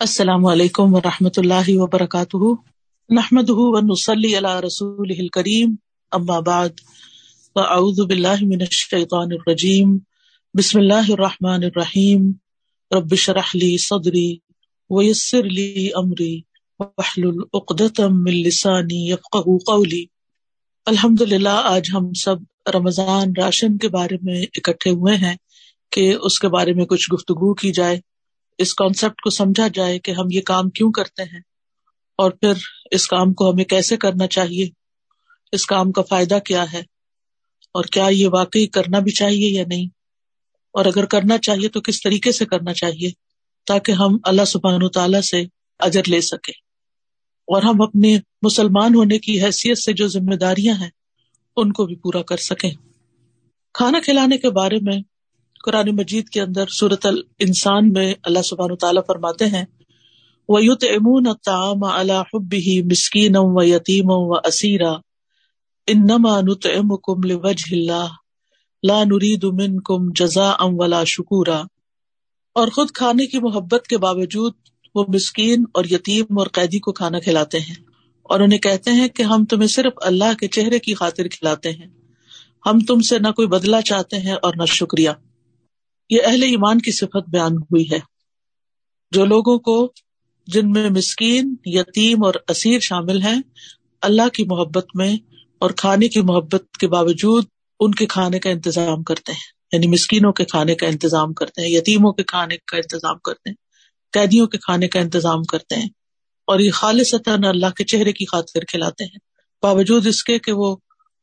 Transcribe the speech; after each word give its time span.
السلام 0.00 0.46
علیکم 0.46 0.94
و 0.94 1.00
رحمۃ 1.00 1.36
اللہ 1.36 1.68
وبرکاتہ۔ 1.68 2.36
نحمد 3.10 3.50
ونسلی 3.50 4.38
علی 4.38 4.66
رسول 4.66 5.28
کریم 5.28 5.74
اما 6.10 6.40
بعد، 6.40 6.68
فاعوذ 7.54 8.00
باللہ 8.00 8.36
من 8.42 8.60
الشیطان 8.60 9.28
الرجیم۔ 9.32 9.98
بسم 10.54 10.78
اللہ 10.78 11.10
الرحمٰن 11.12 11.64
الرحیم۔ 11.64 12.32
رب 12.90 13.14
شرح 13.14 13.50
لی 13.54 13.76
صدری 13.78 14.36
ویسر 14.90 15.42
لی 15.42 15.88
امری 15.94 16.40
وحلل 16.78 17.40
عقدۃ 17.54 18.00
من 18.10 18.32
لسانی 18.32 19.10
یفقهوا 19.10 19.58
قولی۔ 19.66 20.04
الحمد 20.86 21.20
للہ 21.20 21.60
آج 21.64 21.90
ہم 21.94 22.12
سب 22.12 22.36
رمضان 22.74 23.32
راشن 23.38 23.78
کے 23.78 23.88
بارے 23.88 24.16
میں 24.22 24.42
اکٹھے 24.42 24.90
ہوئے 24.90 25.16
ہیں 25.16 25.36
کہ 25.90 26.14
اس 26.22 26.38
کے 26.38 26.48
بارے 26.48 26.72
میں 26.72 26.84
کچھ 26.84 27.12
گفتگو 27.14 27.54
کی 27.54 27.72
جائے۔ 27.72 28.07
اس 28.58 28.74
کانسیپٹ 28.74 29.20
کو 29.20 29.30
سمجھا 29.30 29.68
جائے 29.68 29.98
کہ 29.98 30.10
ہم 30.10 30.24
یہ 30.30 30.40
کام 30.40 30.70
کیوں 30.70 30.92
کرتے 30.92 31.22
ہیں 31.22 31.40
اور 32.16 32.30
پھر 32.30 32.52
اس 32.90 33.06
کام 33.08 33.32
کو 33.32 33.50
ہمیں 33.50 33.64
کیسے 33.64 33.96
کرنا 33.96 34.26
چاہیے؟ 34.26 34.68
اس 35.52 35.66
کام 35.66 35.92
کا 35.92 36.02
فائدہ 36.02 36.38
کیا 36.44 36.72
ہے؟ 36.72 36.82
اور 37.72 37.84
کیا 37.84 38.06
یہ 38.10 38.28
واقعی 38.32 38.66
کرنا 38.66 38.98
بھی 38.98 39.12
چاہیے 39.12 39.48
یا 39.48 39.64
نہیں؟ 39.66 39.86
اور 40.72 40.84
اگر 40.84 41.04
کرنا 41.04 41.38
چاہیے 41.38 41.68
تو 41.68 41.80
کس 41.80 42.02
طریقے 42.02 42.32
سے 42.32 42.46
کرنا 42.46 42.72
چاہیے 42.72 43.10
تاکہ 43.66 43.92
ہم 43.92 44.16
اللہ 44.24 44.44
سبحان 44.44 44.82
و 44.82 44.88
تعالی 44.88 45.22
سے 45.22 45.42
اجر 45.78 46.02
لے 46.08 46.20
سکیں؟ 46.20 46.54
اور 47.46 47.62
ہم 47.62 47.82
اپنے 47.82 48.18
مسلمان 48.42 48.94
ہونے 48.94 49.18
کی 49.18 49.44
حیثیت 49.44 49.78
سے 49.78 49.92
جو 49.92 50.08
ذمہ 50.08 50.34
داریاں 50.34 50.74
ہیں، 50.74 50.90
ان 51.56 51.72
کو 51.72 51.86
بھی 51.86 51.96
پورا 51.96 52.22
کر 52.22 52.36
سکیں۔ 52.36 52.70
کھانا 53.74 53.98
کھلانے 54.04 54.38
کے 54.38 54.50
بارے 54.50 54.76
میں 54.82 54.98
قرآن 55.68 55.96
مجید 55.96 56.28
کے 56.28 56.40
اندر 56.40 56.64
صورت 56.66 57.06
ال 57.06 57.20
انسان 57.38 57.92
میں 57.92 58.14
اللہ 58.22 58.42
سبحان 58.42 58.76
تعالیٰ 58.76 59.02
فرماتے 59.06 59.46
ہیں 59.46 59.64
ویت 60.48 60.84
امون 60.84 61.26
تام 61.44 61.84
اللہ 61.84 62.22
مسکین 62.90 63.32
و 63.36 63.62
یتیم 63.62 64.10
و 64.10 64.32
اسیرا 64.32 64.92
انما 65.86 66.40
نت 66.40 66.66
ام 66.66 66.96
کم 66.96 67.22
لج 67.24 67.64
اللہ 67.72 68.06
لا 68.82 69.04
نرید 69.04 69.44
من 69.44 69.80
کم 69.80 70.12
جزا 70.14 70.50
ام 70.50 70.80
ولا 70.80 71.04
شکورا 71.04 71.62
اور 72.54 72.68
خود 72.68 72.90
کھانے 72.90 73.26
کی 73.26 73.38
محبت 73.38 73.86
کے 73.86 73.98
باوجود 73.98 74.52
وہ 74.94 75.04
مسکین 75.08 75.64
اور 75.74 75.84
یتیم 75.84 76.38
اور 76.38 76.46
قیدی 76.46 76.78
کو 76.78 76.92
کھانا 76.92 77.18
کھلاتے 77.18 77.60
ہیں۔ 77.60 77.74
اور 78.22 78.40
انہیں 78.40 78.58
کہتے 78.58 78.90
ہیں 78.90 79.08
کہ 79.08 79.22
ہم 79.22 79.44
تمہیں 79.44 79.68
صرف 79.68 79.92
اللہ 79.96 80.34
کے 80.40 80.48
چہرے 80.48 80.78
کی 80.78 80.94
خاطر 80.94 81.28
کھلاتے 81.28 81.70
ہیں۔ 81.72 81.86
ہم 82.66 82.80
تم 82.80 83.00
سے 83.00 83.18
نہ 83.18 83.28
کوئی 83.28 83.48
بدلا 83.48 83.82
چاہتے 83.82 84.16
ہیں 84.16 84.34
اور 84.42 84.54
نہ 84.56 84.64
شکریہ۔ 84.66 85.10
یہ 86.10 86.18
اہل 86.24 86.42
ایمان 86.42 86.78
کی 86.78 86.92
صفت 86.92 87.30
بیان 87.30 87.56
ہوئی 87.56 87.90
ہے۔ 87.90 87.98
جو 89.10 89.24
لوگوں 89.24 89.58
کو 89.58 89.92
جن 90.46 90.70
میں 90.70 90.90
مسکین، 90.90 91.54
یتیم 91.64 92.24
اور 92.24 92.34
اسیر 92.48 92.78
شامل 92.80 93.22
ہیں، 93.22 93.42
اللہ 94.02 94.28
کی 94.28 94.44
محبت 94.44 94.86
میں 94.94 95.16
اور 95.58 95.70
کھانے 95.70 96.08
کی 96.08 96.20
محبت 96.20 96.64
کے 96.80 96.88
باوجود 96.88 97.44
ان 97.80 97.90
کے 97.90 98.06
کھانے 98.06 98.38
کا 98.38 98.50
انتظام 98.50 99.02
کرتے 99.02 99.32
ہیں۔ 99.32 99.40
یعنی 99.72 99.86
مسکینوں 99.86 100.32
کے 100.32 100.44
کھانے 100.44 100.74
کا 100.74 100.86
انتظام 100.86 101.32
کرتے 101.32 101.62
ہیں، 101.62 101.68
یتیموں 101.68 102.12
کے 102.12 102.22
کھانے 102.22 102.56
کا 102.56 102.76
انتظام 102.76 103.18
کرتے 103.18 103.48
ہیں، 103.48 103.56
قیدیوں 104.12 104.46
کے 104.46 104.58
کھانے 104.58 104.88
کا 104.88 105.00
انتظام 105.00 105.42
کرتے 105.42 105.74
ہیں۔ 105.74 105.88
اور 106.46 106.58
یہ 106.58 106.70
خالص 106.70 107.14
اللہ 107.26 107.70
کے 107.70 107.84
چہرے 107.84 108.12
کی 108.12 108.24
خاطر 108.24 108.60
کھلاتے 108.60 109.04
ہیں۔ 109.04 109.18
باوجود 109.62 110.06
اس 110.06 110.24
کے 110.24 110.38
کہ 110.38 110.52
وہ 110.52 110.76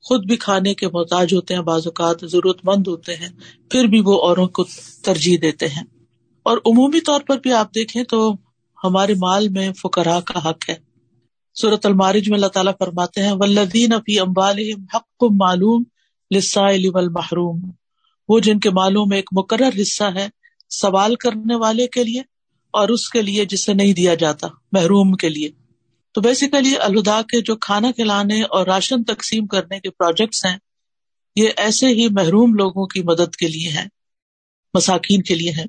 خود 0.05 0.25
بھی 0.25 0.35
کھانے 0.35 0.73
کے 0.73 0.87
محتاج 0.87 1.33
ہوتے 1.33 1.53
ہیں، 1.53 1.61
بعض 1.61 1.87
اوقات 1.87 2.17
ضرورت 2.21 2.57
مند 2.63 2.87
ہوتے 2.87 3.15
ہیں، 3.15 3.29
پھر 3.71 3.83
بھی 3.85 4.01
وہ 4.05 4.21
اوروں 4.21 4.47
کو 4.47 4.65
ترجیح 5.03 5.37
دیتے 5.41 5.67
ہیں۔ 5.67 5.83
اور 6.43 6.57
عمومی 6.57 7.01
طور 7.01 7.21
پر 7.21 7.37
بھی 7.37 7.51
آپ 7.51 7.75
دیکھیں 7.75 8.03
تو 8.03 8.35
ہمارے 8.83 9.13
مال 9.13 9.49
میں 9.49 9.71
فکرا 9.73 10.19
کا 10.19 10.49
حق 10.49 10.69
ہے۔ 10.69 10.75
صورت 11.61 11.85
المارج 11.85 12.29
میں 12.29 12.37
اللہ 12.37 12.47
تعالیٰ 12.47 12.73
فرماتے 12.79 13.21
ہیں 13.21 13.31
ولدین 13.31 13.93
ابھی 13.93 14.19
امبال 14.19 14.59
حق 14.93 15.23
معلوم 15.31 15.83
محروم 17.11 17.71
وہ 18.29 18.39
جن 18.39 18.59
کے 18.59 18.69
مالوں 18.69 19.05
میں 19.05 19.17
ایک 19.17 19.29
مقرر 19.31 19.81
حصہ 19.81 20.03
ہے 20.03 20.29
سوال 20.69 21.15
کرنے 21.15 21.55
والے 21.55 21.87
کے 21.87 22.03
لیے 22.03 22.19
اور 22.71 22.89
اس 22.89 23.09
کے 23.09 23.21
لیے 23.21 23.45
جسے 23.45 23.73
نہیں 23.73 23.93
دیا 23.93 24.15
جاتا، 24.15 24.47
محروم 24.71 25.13
کے 25.13 25.29
لیے۔ 25.29 25.49
تو 26.15 26.21
بیسیکلی 26.21 26.77
الہدا 26.77 27.21
کے 27.21 27.41
جو 27.41 27.55
کھانا 27.55 27.91
کھلانے 27.91 28.43
اور 28.43 28.65
راشن 28.65 29.03
تقسیم 29.03 29.47
کرنے 29.47 29.79
کے 29.79 29.89
پروجیکٹس 29.89 30.45
ہیں، 30.45 30.57
یہ 31.35 31.49
ایسے 31.57 31.87
ہی 31.87 32.07
محروم 32.11 32.53
لوگوں 32.53 32.85
کی 32.85 33.01
مدد 33.01 33.35
کے 33.35 33.47
لیے 33.47 33.69
ہیں، 33.69 33.85
مساکین 34.73 35.21
کے 35.21 35.35
لیے 35.35 35.51
ہیں۔ 35.51 35.65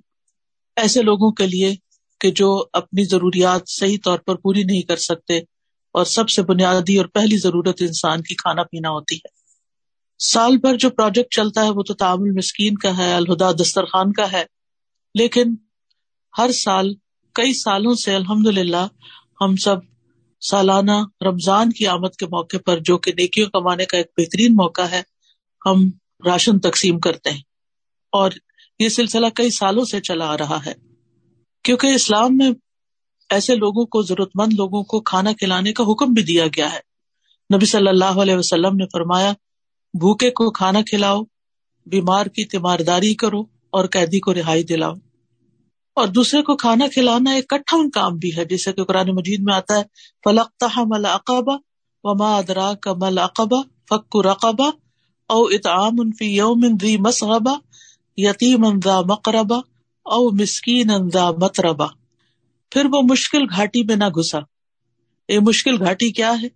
ایسے 0.76 1.02
لوگوں 1.02 1.32
کے 1.32 1.46
لیے 1.46 1.74
کہ 2.20 2.30
جو 2.30 2.64
اپنی 2.72 3.04
ضروریات 3.04 3.62
صحیح 3.66 3.98
طور 4.04 4.18
پر 4.18 4.34
پوری 4.34 4.62
نہیں 4.64 4.82
کر 4.82 4.96
سکتے 4.96 5.38
اور 5.92 6.04
سب 6.04 6.28
سے 6.28 6.42
بنیادی 6.42 6.96
اور 6.96 7.06
پہلی 7.06 7.36
ضرورت 7.36 7.76
انسان 7.80 8.22
کی 8.22 8.34
کھانا 8.34 8.62
پینا 8.62 8.90
ہوتی 8.90 9.16
ہے۔ 9.16 9.28
سال 10.18 10.56
بھر 10.56 10.76
جو 10.76 10.90
پروجیکٹ 10.90 11.34
چلتا 11.34 11.64
ہے، 11.64 11.70
وہ 11.70 11.82
تو 11.82 11.94
تعامل 11.94 12.30
مسکین 12.30 12.74
کا 12.74 12.98
ہے، 12.98 13.12
الہدا 13.12 13.52
دسترخوان 13.52 14.12
کا 14.12 14.32
ہے۔ 14.32 14.44
لیکن 15.14 15.54
ہر 16.38 16.52
سال، 16.52 16.94
کئی 17.32 17.54
سالوں 17.54 17.94
سے 17.94 18.14
الحمد 18.14 18.46
للہ 18.46 18.86
ہم 19.40 19.56
سب 19.56 19.76
سالانہ 20.40 21.24
رمضان 21.26 21.72
کی 21.72 21.86
آمد 21.86 22.16
کے 22.18 22.26
موقع 22.26 22.56
پر 22.66 22.78
جو 22.80 22.98
کہ 22.98 23.12
نیکیوں 23.12 23.50
کمانے 23.50 23.84
کا 23.84 23.96
ایک 23.96 24.06
بہترین 24.16 24.52
موقع 24.54 24.82
ہے، 24.82 25.02
ہم 25.66 25.90
راشن 26.26 26.58
تقسیم 26.58 27.00
کرتے 27.00 27.30
ہیں۔ 27.30 27.42
اور 28.12 28.30
یہ 28.78 28.88
سلسلہ 28.88 29.26
کئی 29.34 29.50
سالوں 29.50 29.84
سے 29.84 30.00
چلا 30.00 30.26
آ 30.26 30.38
رہا 30.38 30.66
ہے۔ 30.66 30.74
کیونکہ 31.64 31.86
اسلام 31.86 32.36
میں 32.36 32.50
ایسے 33.30 33.54
لوگوں 33.54 33.86
کو 33.86 34.02
ضرورت 34.02 34.30
مند 34.34 34.52
لوگوں 34.52 34.82
کو 34.82 35.00
کھانا 35.00 35.32
کھلانے 35.32 35.72
کا 35.72 35.84
حکم 35.84 36.12
بھی 36.12 36.22
دیا 36.22 36.46
گیا 36.46 36.72
ہے۔ 36.72 36.80
نبی 37.56 37.66
صلی 37.66 37.88
اللہ 37.88 38.04
علیہ 38.04 38.36
وسلم 38.36 38.76
نے 38.76 38.84
فرمایا، 38.92 39.32
بھوکے 39.94 40.30
کو 40.30 40.50
کھانا 40.50 40.82
کھلاؤ، 40.82 41.22
بیمار 41.86 42.26
کی 42.26 42.44
تیمارداری 42.44 43.14
کرو 43.14 43.40
اور 43.70 43.86
قیدی 43.86 44.20
کو 44.20 44.34
رہائی 44.34 44.62
دلاؤ۔ 44.62 44.94
اور 45.96 46.08
دوسرے 46.08 46.42
کو 46.42 46.56
کھانا 46.56 46.86
کھلانا 46.94 47.30
ایک 47.30 47.48
کٹھا 47.48 47.76
کام 47.94 48.16
بھی 48.16 48.36
ہے، 48.36 48.44
جیسے 48.44 48.72
کہ 48.72 48.84
قرآن 48.84 49.08
مجید 49.08 49.40
میں 49.42 49.54
آتا 49.54 49.78
ہے 49.78 49.82
فلقتا 50.24 50.66
مل 50.76 51.06
اقبا 51.06 51.54
وما 52.04 52.36
ادرا 52.36 52.74
کا 52.74 52.92
مل 52.92 53.18
اقبا 53.18 53.60
فک 53.90 54.16
رقبا 54.26 54.68
او 55.30 55.44
اطعام 55.44 56.10
فی 56.18 56.24
یوم 56.24 56.66
ذی 56.82 56.96
مسغبا 56.96 57.52
یتیم 58.16 58.66
ذا 58.84 59.00
مقربا 59.00 59.56
او 60.06 60.30
مسکین 60.30 61.08
ذا 61.12 61.30
متربا 61.30 61.86
پھر 62.72 62.86
وہ 62.92 63.02
مشکل 63.02 63.44
گھاٹی 63.56 63.82
میں 63.82 63.96
نہ 63.96 64.08
گھسا۔ 64.08 64.38
یہ 65.28 65.38
مشکل 65.38 65.82
گھاٹی 65.84 66.10
کیا 66.12 66.34
ہے؟ 66.42 66.46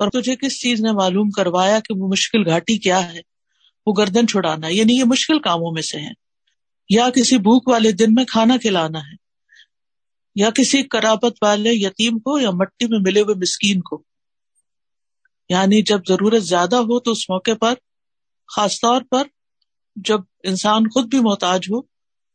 اور 0.00 0.10
تجھے 0.10 0.36
کس 0.36 0.60
چیز 0.60 0.80
نے 0.80 0.92
معلوم 0.92 1.30
کروایا 1.30 1.80
کہ 1.80 1.94
وہ 1.98 2.08
مشکل 2.08 2.48
گھاٹی 2.48 2.78
کیا 2.78 3.12
ہے؟ 3.12 3.20
وہ 3.86 3.92
گردن 3.98 4.26
چھڑانا 4.26 4.68
یعنی 4.68 4.98
یہ 4.98 5.04
مشکل 5.04 5.38
کاموں 5.38 5.72
میں 5.72 5.82
سے 5.82 5.98
ہے 5.98 6.27
یا 6.88 7.10
کسی 7.10 7.38
بھوک 7.38 7.68
والے 7.68 7.92
دن 7.92 8.14
میں 8.14 8.24
کھانا 8.24 8.56
کھلانا 8.56 8.98
ہے، 8.98 9.16
یا 10.34 10.50
کسی 10.50 10.82
کرابت 10.82 11.36
والے 11.42 11.70
یتیم 11.72 12.18
کو 12.18 12.38
یا 12.38 12.50
مٹی 12.50 12.86
میں 12.88 12.98
ملے 13.06 13.20
ہوئے 13.20 13.34
مسکین 13.34 13.80
کو۔ 13.80 14.02
یعنی 15.48 15.82
جب 15.82 16.00
ضرورت 16.08 16.42
زیادہ 16.42 16.76
ہو 16.76 17.00
تو 17.00 17.10
اس 17.10 17.30
موقع 17.30 17.54
پر، 17.60 17.74
خاص 18.56 18.80
طور 18.80 19.02
پر 19.10 19.22
جب 19.96 20.20
انسان 20.44 20.88
خود 20.88 21.06
بھی 21.06 21.20
محتاج 21.20 21.60
ہو 21.70 21.82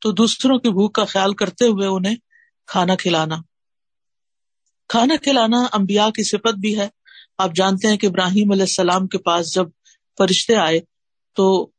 تو 0.01 0.11
دوسروں 0.11 0.59
کی 0.59 0.69
بھوک 0.69 0.95
کا 0.95 1.05
خیال 1.05 1.33
کرتے 1.33 1.65
ہوئے 1.65 1.87
انہیں 1.87 2.15
کھانا 2.67 2.95
کھلانا۔ 2.95 3.35
کھانا 4.87 5.15
کھلانا 5.23 5.65
امبیا 5.71 6.09
کی 6.09 6.23
صفت 6.23 6.55
بھی 6.59 6.79
ہے۔ 6.79 6.89
آپ 7.37 7.51
جانتے 7.55 7.87
ہیں 7.87 7.97
کہ 7.97 8.07
ابراہیم 8.07 8.51
علیہ 8.51 8.63
السلام 8.63 9.07
کے 9.07 9.17
پاس 9.17 9.53
جب 9.53 9.65
فرشتے 10.17 10.55
آئے 10.55 10.79
تو 11.35 11.69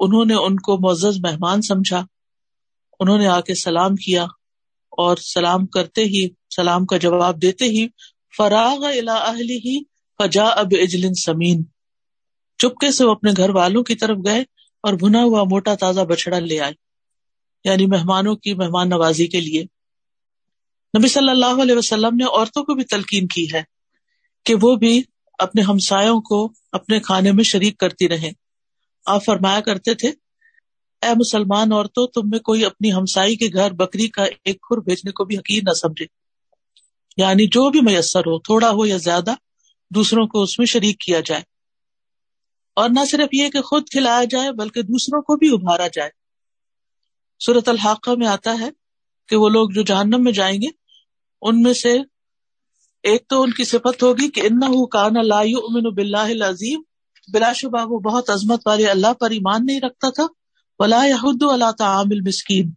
انہوں 0.00 0.24
نے 0.24 0.34
ان 0.34 0.56
کو 0.56 0.78
معزز 0.78 1.18
مہمان 1.22 1.62
سمجھا، 1.62 2.04
انہوں 3.00 3.18
نے 3.18 3.26
آ 3.26 3.40
کے 3.40 3.54
سلام 3.54 3.96
کیا 3.96 4.24
اور 4.90 5.16
سلام 5.16 5.66
کرتے 5.66 6.04
ہی، 6.04 6.28
سلام 6.56 6.86
کا 6.86 6.96
جواب 6.96 7.42
دیتے 7.42 7.64
ہی، 7.64 7.86
فراغ 8.36 8.84
ہی 8.84 9.84
فجا 10.18 10.44
اب 10.44 10.66
اجلن 10.82 11.14
سمین۔ 11.14 11.62
چپکے 12.58 12.90
سے 12.90 13.04
وہ 13.04 13.10
اپنے 13.10 13.30
گھر 13.36 13.50
والوں 13.50 13.82
کی 13.82 13.94
طرف 13.94 14.16
گئے 14.24 14.40
اور 14.82 14.94
بنا 14.94 15.22
ہوا 15.22 15.44
موٹا 15.44 15.74
تازہ 15.74 16.00
بچڑا 16.00 16.38
لے 16.38 16.60
آئے 16.60 16.72
یعنی 17.64 17.86
مہمانوں 17.86 18.36
کی 18.36 18.54
مہمان 18.54 18.88
نوازی 18.88 19.26
کے 19.26 19.40
لیے۔ 19.40 19.62
نبی 20.98 21.08
صلی 21.08 21.30
اللہ 21.30 21.62
علیہ 21.62 21.74
وسلم 21.74 22.16
نے 22.16 22.24
عورتوں 22.24 22.64
کو 22.64 22.74
بھی 22.74 22.84
تلقین 22.84 23.26
کی 23.26 23.46
ہے 23.52 23.62
کہ 24.44 24.54
وہ 24.62 24.76
بھی 24.76 25.02
اپنے 25.38 25.62
ہمسایوں 25.62 26.20
کو 26.20 26.52
اپنے 26.72 27.00
کھانے 27.00 27.32
میں 27.32 27.44
شریک 27.44 27.78
کرتی 27.78 28.08
رہیں۔ 28.08 28.30
آپ 29.08 29.24
فرمایا 29.24 29.60
کرتے 29.60 29.94
تھے، 29.94 30.08
اے 31.02 31.14
مسلمان 31.16 31.72
عورتوں، 31.72 32.06
تم 32.06 32.20
میں 32.24 32.38
کوئی 32.38 32.64
اپنی 32.64 32.92
ہمسائی 32.92 33.36
کے 33.36 33.46
گھر 33.52 33.70
بکری 33.70 34.08
کا 34.08 34.24
ایک 34.24 34.60
کھر 34.62 34.76
بھیجنے 34.76 35.10
کو 35.10 35.24
بھی 35.24 35.38
حقیق 35.38 35.62
نہ 35.64 35.72
سمجھے۔ 35.72 36.06
یعنی 37.16 37.46
جو 37.46 37.70
بھی 37.70 37.80
میسر 37.80 38.20
ہو، 38.20 38.38
تھوڑا 38.38 38.70
ہو 38.70 38.86
یا 38.86 38.96
زیادہ، 38.96 39.34
دوسروں 39.94 40.26
کو 40.26 40.42
اس 40.42 40.58
میں 40.58 40.66
شریک 40.66 40.98
کیا 40.98 41.20
جائے۔ 41.20 41.42
اور 42.76 42.88
نہ 42.88 43.04
صرف 43.10 43.28
یہ 43.32 43.48
کہ 43.48 43.60
خود 43.60 43.88
کھلایا 43.90 44.24
جائے، 44.30 44.52
بلکہ 44.52 44.82
دوسروں 44.82 45.22
کو 45.22 45.36
بھی 45.36 45.48
ابھارا 45.52 45.88
جائے۔ 45.88 46.10
صورت 47.46 47.68
الحاقہ 47.68 48.10
میں 48.10 48.26
آتا 48.26 48.56
ہے 48.60 48.68
کہ 49.28 49.36
وہ 49.36 49.48
لوگ 49.48 49.70
جو 49.70 49.82
جہنم 49.82 50.24
میں 50.24 50.32
جائیں 50.32 50.62
گے، 50.62 50.66
ان 51.42 51.62
میں 51.62 51.72
سے 51.72 51.98
ایک 53.02 53.28
تو 53.28 53.42
ان 53.42 53.50
کی 53.50 53.64
صفت 53.64 54.02
ہوگی 54.02 54.30
کہ 54.30 54.40
ان 54.40 54.86
کان 54.86 55.16
اللہ 55.16 55.90
بلّہ 55.94 56.44
عظیم 56.44 56.82
بلا 57.32 57.52
شبہ 57.52 57.86
وہ 57.86 57.98
بہت 57.98 58.30
عظمت 58.30 58.66
والے 58.66 58.86
اللہ 58.86 59.12
پر 59.12 59.30
ایمان 59.30 59.66
نہیں 59.66 59.80
رکھتا 59.80 60.10
تھا۔ 60.10 60.26
ولا 60.78 61.04
یحد 61.04 61.42
اللہ 61.42 61.70
تعامل 61.78 62.20
مسکین 62.20 62.72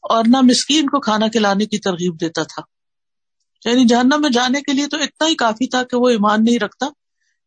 اور 0.00 0.24
نہ 0.26 0.36
مسکین 0.40 0.86
کو 0.86 1.00
کھانا 1.00 1.28
کھلانے 1.28 1.66
کی 1.66 1.78
ترغیب 1.78 2.20
دیتا 2.20 2.42
تھا۔ 2.42 2.62
یعنی 3.70 3.84
جہنم 3.84 4.22
میں 4.22 4.30
جانے 4.30 4.60
کے 4.60 4.72
لیے 4.72 4.86
تو 4.86 4.96
اتنا 4.96 5.28
ہی 5.28 5.34
کافی 5.34 5.66
تھا 5.66 5.82
کہ 5.82 5.96
وہ 5.96 6.08
ایمان 6.08 6.44
نہیں 6.44 6.58
رکھتا۔ 6.58 6.86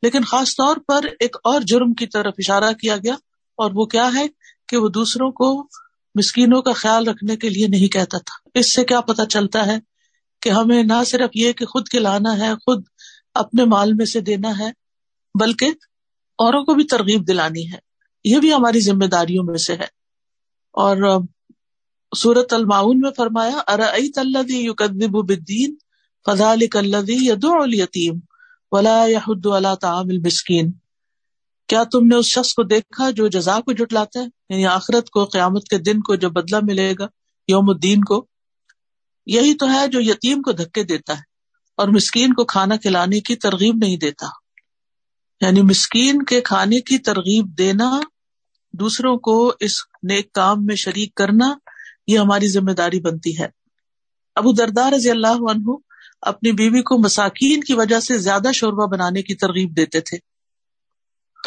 لیکن 0.01 0.23
خاص 0.23 0.55
طور 0.55 0.75
پر 0.87 1.05
ایک 1.19 1.35
اور 1.43 1.61
جرم 1.61 1.93
کی 1.93 2.07
طرف 2.07 2.33
اشارہ 2.37 2.71
کیا 2.73 2.97
گیا۔ 2.97 3.13
اور 3.55 3.71
وہ 3.73 3.85
کیا 3.85 4.09
ہے 4.15 4.27
کہ 4.67 4.77
وہ 4.77 4.89
دوسروں 4.89 5.31
کو 5.31 5.67
مسکینوں 6.15 6.61
کا 6.61 6.73
خیال 6.73 7.07
رکھنے 7.07 7.35
کے 7.35 7.49
لیے 7.49 7.67
نہیں 7.67 7.87
کہتا 7.87 8.17
تھا۔ 8.17 8.49
اس 8.53 8.73
سے 8.73 8.83
کیا 8.83 9.01
پتا 9.01 9.25
چلتا 9.25 9.65
ہے 9.65 9.79
کہ 10.41 10.49
ہمیں 10.49 10.83
نہ 10.83 11.03
صرف 11.05 11.29
یہ 11.33 11.51
کہ 11.51 11.65
خود 11.65 11.89
کھلانا 11.89 12.37
ہے، 12.37 12.55
خود 12.55 12.83
اپنے 13.33 13.65
مال 13.65 13.93
میں 13.93 14.05
سے 14.05 14.19
دینا 14.21 14.59
ہے، 14.59 14.71
بلکہ 15.39 15.71
اوروں 16.37 16.63
کو 16.63 16.73
بھی 16.73 16.83
ترغیب 16.83 17.27
دلانی 17.27 17.71
ہے۔ 17.71 17.77
یہ 18.23 18.39
بھی 18.39 18.53
ہماری 18.53 18.79
ذمہ 18.79 19.05
داریوں 19.05 19.43
میں 19.43 19.57
سے 19.57 19.73
ہے۔ 19.73 19.97
اور 20.71 21.21
سورت 22.17 22.53
المعاون 22.53 22.99
میں 22.99 23.11
فرمایا 23.17 23.57
ارئی 23.67 24.11
تلدی 24.11 24.65
یقدب 24.65 25.25
بدین 25.25 25.75
فضا 26.25 26.53
علی 26.53 26.67
یتیم 27.81 28.19
ولا 28.71 29.05
یحد 29.05 29.45
اللہ 29.45 29.75
تعام 29.75 30.05
المسکین 30.09 30.71
کیا 31.67 31.83
تم 31.83 32.07
نے 32.07 32.15
اس 32.15 32.25
شخص 32.25 32.53
کو 32.53 32.63
دیکھا 32.63 33.09
جو 33.09 33.27
جزا 33.27 33.59
کو 33.59 33.71
جٹلاتا 33.71 34.19
ہے؟ 34.19 34.25
یعنی 34.49 34.65
آخرت 34.65 35.09
کو، 35.09 35.25
قیامت 35.25 35.67
کے 35.67 35.77
دن 35.77 35.99
کو 35.99 36.15
جو 36.15 36.29
بدلہ 36.29 36.55
ملے 36.63 36.93
گا، 36.99 37.07
یوم 37.47 37.69
الدین 37.69 38.03
کو؟ 38.03 38.27
یہی 39.25 39.53
تو 39.53 39.69
ہے 39.69 39.87
جو 39.87 40.01
یتیم 40.01 40.41
کو 40.41 40.51
دھکے 40.51 40.83
دیتا 40.83 41.13
ہے 41.13 41.21
اور 41.77 41.87
مسکین 41.87 42.33
کو 42.33 42.45
کھانا 42.45 42.77
کھلانے 42.77 43.19
کی 43.19 43.35
ترغیب 43.35 43.75
نہیں 43.75 43.97
دیتا۔ 43.97 44.25
یعنی 45.41 45.61
مسکین 45.61 46.23
کے 46.23 46.41
کھانے 46.41 46.79
کی 46.79 46.97
ترغیب 46.97 47.57
دینا، 47.57 47.99
دوسروں 48.73 49.17
کو 49.17 49.53
اس 49.59 49.71
نیک 50.03 50.33
کام 50.33 50.65
میں 50.65 50.75
شریک 50.75 51.15
کرنا، 51.15 51.53
یہ 52.07 52.19
ہماری 52.19 52.47
ذمہ 52.47 52.71
داری 52.71 52.99
بنتی 52.99 53.39
ہے۔ 53.39 53.47
ابو 54.35 54.51
دردار 54.51 54.93
رضی 54.93 55.09
اللہ 55.09 55.51
عنہ 55.51 55.75
اپنی 56.21 56.51
بیوی 56.51 56.81
کو 56.81 56.97
مساکین 56.97 57.61
کی 57.61 57.73
وجہ 57.73 57.99
سے 57.99 58.17
زیادہ 58.17 58.51
شوربہ 58.53 58.85
بنانے 58.85 59.21
کی 59.21 59.35
ترغیب 59.35 59.77
دیتے 59.77 59.99
تھے۔ 59.99 60.17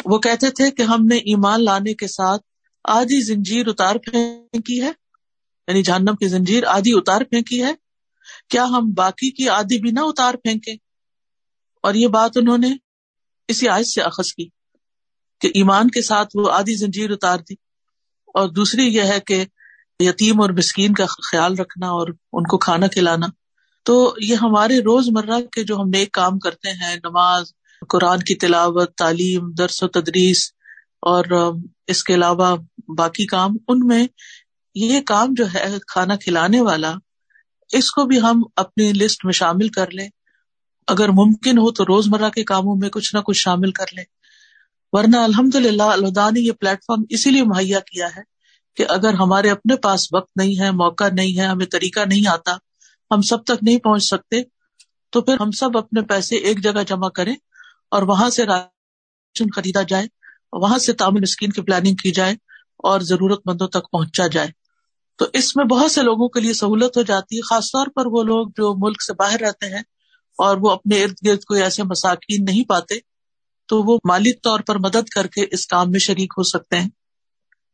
وہ 0.05 0.19
کہتے 0.19 0.49
تھے 0.49 0.71
کہ 0.71 0.81
ہم 0.81 1.05
نے 1.05 1.15
ایمان 1.15 1.63
لانے 1.63 1.93
کے 1.93 2.07
ساتھ 2.07 2.41
آدھی 2.83 3.21
زنجیر 3.21 3.67
اتار 3.67 3.95
پھینکی 3.95 4.81
ہے 4.81 4.91
یعنی 5.67 5.83
جہنم 5.83 6.15
کی 6.15 6.27
زنجیر 6.27 6.63
آدھی 6.65 6.91
اتار 6.93 7.21
پھینکی 7.21 7.63
ہے۔ 7.63 7.73
کیا 8.49 8.63
ہم 8.63 8.91
باقی 8.95 9.31
کی 9.31 9.49
آدھی 9.49 9.79
بھی 9.79 9.91
نہ 9.91 9.99
اتار 9.99 10.33
پھینکے 10.33 10.71
اور 11.83 11.93
یہ 11.93 12.07
بات 12.07 12.31
انہوں 12.35 12.57
نے 12.57 12.75
اسی 13.51 13.67
آیت 13.67 13.87
سے 13.87 14.01
اخذ 14.01 14.33
کی 14.33 14.49
کہ 15.41 15.47
ایمان 15.47 15.89
کے 15.89 16.01
ساتھ 16.01 16.29
وہ 16.35 16.51
آدھی 16.51 16.75
زنجیر 16.75 17.11
اتار 17.11 17.37
دی۔ 17.37 17.53
اور 18.27 18.49
دوسری 18.49 18.83
یہ 18.83 19.01
ہے 19.01 19.19
کہ 19.19 19.45
یتیم 19.99 20.41
اور 20.41 20.49
مسکین 20.49 20.93
کا 20.93 21.05
خیال 21.05 21.57
رکھنا 21.57 21.87
اور 21.87 22.07
ان 22.33 22.43
کو 22.43 22.57
کھانا 22.57 22.87
کھلانا۔ 22.87 23.27
تو 23.83 24.15
یہ 24.21 24.35
ہمارے 24.35 24.79
روز 24.79 25.07
مرہ 25.11 25.41
کے 25.51 25.63
جو 25.63 25.75
ہم 25.75 25.89
نیک 25.89 26.11
کام 26.11 26.39
کرتے 26.39 26.69
ہیں، 26.69 26.95
نماز، 26.95 27.45
قرآن 27.89 28.19
کی 28.19 28.35
تلاوت، 28.35 28.95
تعلیم، 28.95 29.51
درس 29.51 29.83
و 29.83 29.87
تدریس، 29.87 30.51
اور 31.01 31.53
اس 31.87 32.03
کے 32.03 32.13
علاوہ 32.13 32.57
باقی 32.97 33.25
کام، 33.25 33.57
ان 33.67 33.87
میں 33.87 34.07
یہ 34.75 35.01
کام 35.01 35.27
جو 35.31 35.45
ہے 35.53 35.75
کھانا 35.87 36.15
کھلانے 36.15 36.61
والا، 36.61 36.93
اس 37.71 37.91
کو 37.91 38.05
بھی 38.05 38.21
ہم 38.21 38.43
اپنی 38.55 38.93
لسٹ 38.93 39.25
میں 39.25 39.33
شامل 39.33 39.67
کر 39.67 39.91
لیں۔ 39.91 40.09
اگر 40.91 41.09
ممکن 41.09 41.57
ہو 41.57 41.71
تو 41.71 41.85
روز 41.85 42.07
مرہ 42.07 42.29
کے 42.29 42.43
کاموں 42.43 42.75
میں 42.75 42.89
کچھ 42.89 43.15
نہ 43.15 43.19
کچھ 43.19 43.37
شامل 43.37 43.71
کر 43.71 43.85
لیں۔ 43.95 44.03
ورنہ 44.91 45.17
الحمد 45.17 45.55
للہ 45.55 45.83
اللہ 45.83 46.31
نے 46.31 46.39
یہ 46.39 46.51
پلیٹ 46.51 46.79
فارم 46.87 47.03
اسی 47.09 47.31
لیے 47.31 47.43
مہیا 47.43 47.79
کیا 47.79 48.07
ہے 48.07 48.21
کہ 48.77 48.85
اگر 48.89 49.13
ہمارے 49.13 49.49
اپنے 49.49 49.75
پاس 49.75 50.13
وقت 50.13 50.29
نہیں 50.35 50.59
ہے، 50.59 50.71
موقع 50.71 51.03
نہیں 51.13 51.39
ہے، 51.39 51.45
ہمیں 51.45 51.65
طریقہ 51.65 51.99
نہیں 51.99 52.27
آتا، 52.27 52.55
ہم 53.11 53.21
سب 53.21 53.43
تک 53.43 53.63
نہیں 53.63 53.79
پہنچ 53.79 54.03
سکتے، 54.03 54.41
تو 55.09 55.21
پھر 55.21 55.35
ہم 55.39 55.51
سب 55.51 55.77
اپنے 55.77 56.01
پیسے 56.01 56.35
ایک 56.35 56.63
جگہ 56.63 56.83
جمع 56.87 57.09
کریں 57.09 57.35
اور 57.91 58.01
وہاں 58.01 58.29
سے 58.29 58.45
راشن 58.45 59.49
خریدا 59.55 59.81
جائے، 59.81 60.07
وہاں 60.53 60.77
سے 60.77 60.93
تعمیر 60.93 61.21
اسکیم 61.21 61.49
کی 61.49 61.61
پلاننگ 61.61 61.95
کی 61.95 62.11
جائے 62.11 62.33
اور 62.77 62.99
ضرورت 62.99 63.41
مندوں 63.45 63.67
تک 63.67 63.91
پہنچا 63.91 64.27
جائے۔ 64.27 64.47
تو 65.15 65.25
اس 65.33 65.55
میں 65.55 65.65
بہت 65.65 65.91
سے 65.91 66.01
لوگوں 66.01 66.29
کے 66.29 66.39
لیے 66.39 66.53
سہولت 66.53 66.97
ہو 66.97 67.01
جاتی 67.01 67.35
ہے، 67.37 67.41
خاص 67.41 67.65
طور 67.65 67.87
پر 67.95 68.05
وہ 68.05 68.23
لوگ 68.23 68.47
جو 68.47 68.85
ملک 68.87 69.03
سے 69.03 69.13
باہر 69.13 69.39
رہتے 69.39 69.65
ہیں 69.65 69.83
اور 70.41 70.57
وہ 70.61 70.69
اپنے 70.69 71.03
ارد 71.03 71.27
گرد 71.27 71.43
کوئی 71.43 71.61
ایسے 71.61 71.83
مساکین 71.83 72.45
نہیں 72.45 72.63
پاتے، 72.63 72.95
تو 73.65 73.83
وہ 73.83 73.97
مالی 74.07 74.33
طور 74.33 74.59
پر 74.59 74.75
مدد 74.75 75.09
کر 75.15 75.27
کے 75.27 75.45
اس 75.51 75.67
کام 75.67 75.91
میں 75.91 75.99
شریک 75.99 76.33
ہو 76.37 76.43
سکتے 76.43 76.79
ہیں۔ 76.79 76.89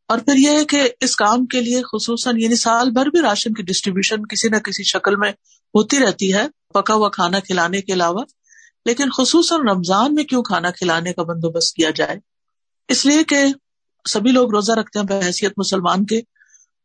اور 0.08 0.20
پھر 0.20 0.36
یہ 0.36 0.50
ہے 0.50 0.66
کہ 0.66 0.90
اس 1.00 1.16
کام 1.16 1.46
کے 1.46 1.62
لیے 1.62 1.82
خصوصاً 1.82 2.40
یعنی 2.40 2.56
سال 2.56 2.92
بھر 2.92 3.06
بھی 3.06 3.22
راشن 3.22 3.54
کی 3.54 3.64
ڈسٹریبیوشن 3.64 4.26
کسی 4.26 4.48
نہ 4.50 4.56
کسی 4.56 4.84
شکل 4.84 5.16
میں 5.16 5.32
ہوتی 5.76 6.00
رہتی 6.00 6.34
ہے، 6.34 6.48
پکا 6.74 6.94
ہوا 6.94 7.10
کھانا 7.10 7.40
کھلانے 7.40 7.82
کے 7.82 7.94
علاوہ۔ 7.94 8.24
لیکن 8.86 9.10
خصوصاً 9.18 9.60
رمضان 9.70 10.16
میں 10.16 10.24
کیوں 10.24 10.44
کھانا 10.44 10.72
کھلانے 10.72 11.14
کا 11.14 11.24
بندوبست 11.24 11.76
کیا 11.76 11.90
جائے؟ 11.90 12.18
اس 12.88 13.06
لیے 13.06 13.24
کہ 13.24 13.38
سبھی 14.10 14.32
لوگ 14.32 14.50
روزہ 14.50 14.72
رکھتے 14.72 15.00
ہیں 15.00 15.06
بحثیت 15.06 15.54
مسلمان 15.58 16.06
کے۔ 16.06 16.22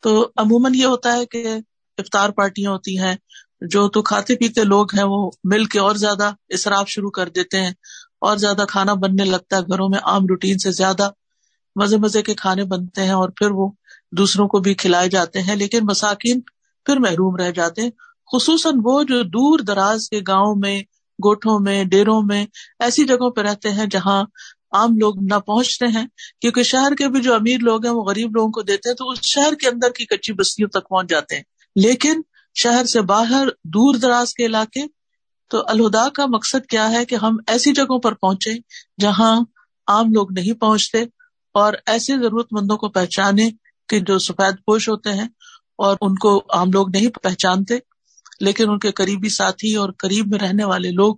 تو 0.00 0.30
عموماً 0.36 0.74
یہ 0.74 0.86
ہوتا 0.86 1.16
ہے 1.16 1.26
کہ 1.26 1.46
افطار 1.98 2.30
پارٹیاں 2.30 2.72
ہوتی 2.72 2.98
ہیں 2.98 3.16
جو 3.70 3.88
تو 3.88 4.02
کھاتے 4.02 4.36
پیتے 4.36 4.64
لوگ 4.64 4.94
ہیں 4.94 5.04
وہ 5.04 5.30
مل 5.44 5.64
کے 5.64 5.78
اور 5.78 5.94
زیادہ 5.94 6.30
اصراف 6.48 6.88
شروع 6.88 7.10
کر 7.10 7.28
دیتے 7.28 7.60
ہیں 7.60 7.72
اور 8.20 8.36
زیادہ 8.36 8.64
کھانا 8.68 8.94
بننے 8.94 9.24
لگتا 9.24 9.56
ہے 9.56 9.62
گھروں 9.62 9.88
میں 9.88 9.98
عام 10.02 10.26
روٹین 10.26 10.58
سے 10.58 10.70
زیادہ 10.70 11.08
مزے 11.76 11.96
مزے 11.96 12.22
کے 12.22 12.34
کھانے 12.34 12.64
بنتے 12.64 13.02
ہیں 13.02 13.12
اور 13.12 13.28
پھر 13.28 13.50
وہ 13.50 13.70
دوسروں 14.12 14.48
کو 14.48 14.58
بھی 14.58 14.74
کھلائے 14.74 15.08
جاتے 15.08 15.42
ہیں 15.42 15.54
لیکن 15.54 15.78
مساکین 15.82 16.40
پھر 16.86 16.96
محروم 16.96 17.36
رہ 17.36 17.50
جاتے 17.50 17.82
ہیں 17.82 17.90
خصوصاً 18.32 18.74
وہ 18.84 19.02
جو 19.02 19.22
دور 19.22 19.58
دراز 19.58 20.08
کے 20.08 20.20
گاؤں 20.26 20.54
میں، 20.56 20.80
گوٹھوں 21.18 21.60
میں، 21.60 21.84
ڈیروں 21.84 22.22
میں 22.22 22.46
ایسی 22.80 23.04
جگہوں 23.04 23.30
پہ 23.30 23.40
رہتے 23.40 23.70
ہیں 23.70 23.86
جہاں 23.86 24.22
عام 24.72 24.96
لوگ 24.96 25.14
نہ 25.22 25.38
پہنچتے 25.38 25.86
ہیں 25.86 26.06
کیونکہ 26.40 26.62
شہر 26.62 26.94
کے 26.94 27.08
بھی 27.08 27.20
جو 27.20 27.34
امیر 27.34 27.58
لوگ 27.60 27.86
ہیں 27.86 27.92
وہ 27.92 28.02
غریب 28.02 28.30
لوگوں 28.34 28.50
کو 28.50 28.62
دیتے 28.62 28.88
ہیں 28.88 28.96
تو 28.96 29.10
اس 29.10 29.18
شہر 29.22 29.54
کے 29.54 29.68
اندر 29.68 29.90
کی 29.90 30.04
کچی 30.06 30.32
بستیوں 30.32 30.68
تک 30.68 30.88
پہنچ 30.88 31.10
جاتے 31.10 31.36
ہیں۔ 31.36 31.42
لیکن 31.76 32.20
شہر 32.54 32.84
سے 32.84 33.00
باہر 33.00 33.48
دور 33.64 33.94
دراز 33.94 34.34
کے 34.34 34.46
علاقے، 34.46 34.80
تو 35.50 35.62
الہدا 35.66 36.08
کا 36.08 36.26
مقصد 36.26 36.66
کیا 36.66 36.90
ہے 36.92 37.04
کہ 37.04 37.14
ہم 37.14 37.36
ایسی 37.46 37.72
جگہوں 37.72 37.98
پر 37.98 38.14
پہنچے 38.14 38.50
جہاں 39.00 39.40
عام 39.86 40.12
لوگ 40.12 40.32
نہیں 40.32 40.60
پہنچتے 40.60 41.02
اور 41.54 41.72
ایسے 41.86 42.18
ضرورت 42.18 42.52
مندوں 42.52 42.76
کو 42.76 42.88
پہچانے 42.88 43.50
کہ 43.88 44.00
جو 44.00 44.18
سفید 44.18 44.54
پوش 44.66 44.88
ہوتے 44.88 45.12
ہیں 45.12 45.28
اور 45.78 45.96
ان 46.00 46.14
کو 46.14 46.42
عام 46.50 46.70
لوگ 46.72 46.90
نہیں 46.90 47.08
پہچانتے، 47.22 47.78
لیکن 48.40 48.70
ان 48.70 48.78
کے 48.78 48.90
قریبی 48.92 49.28
ساتھی 49.28 49.74
اور 49.76 49.90
قریب 49.98 50.26
میں 50.26 50.38
رہنے 50.38 50.64
والے 50.64 50.90
لوگ 50.90 51.16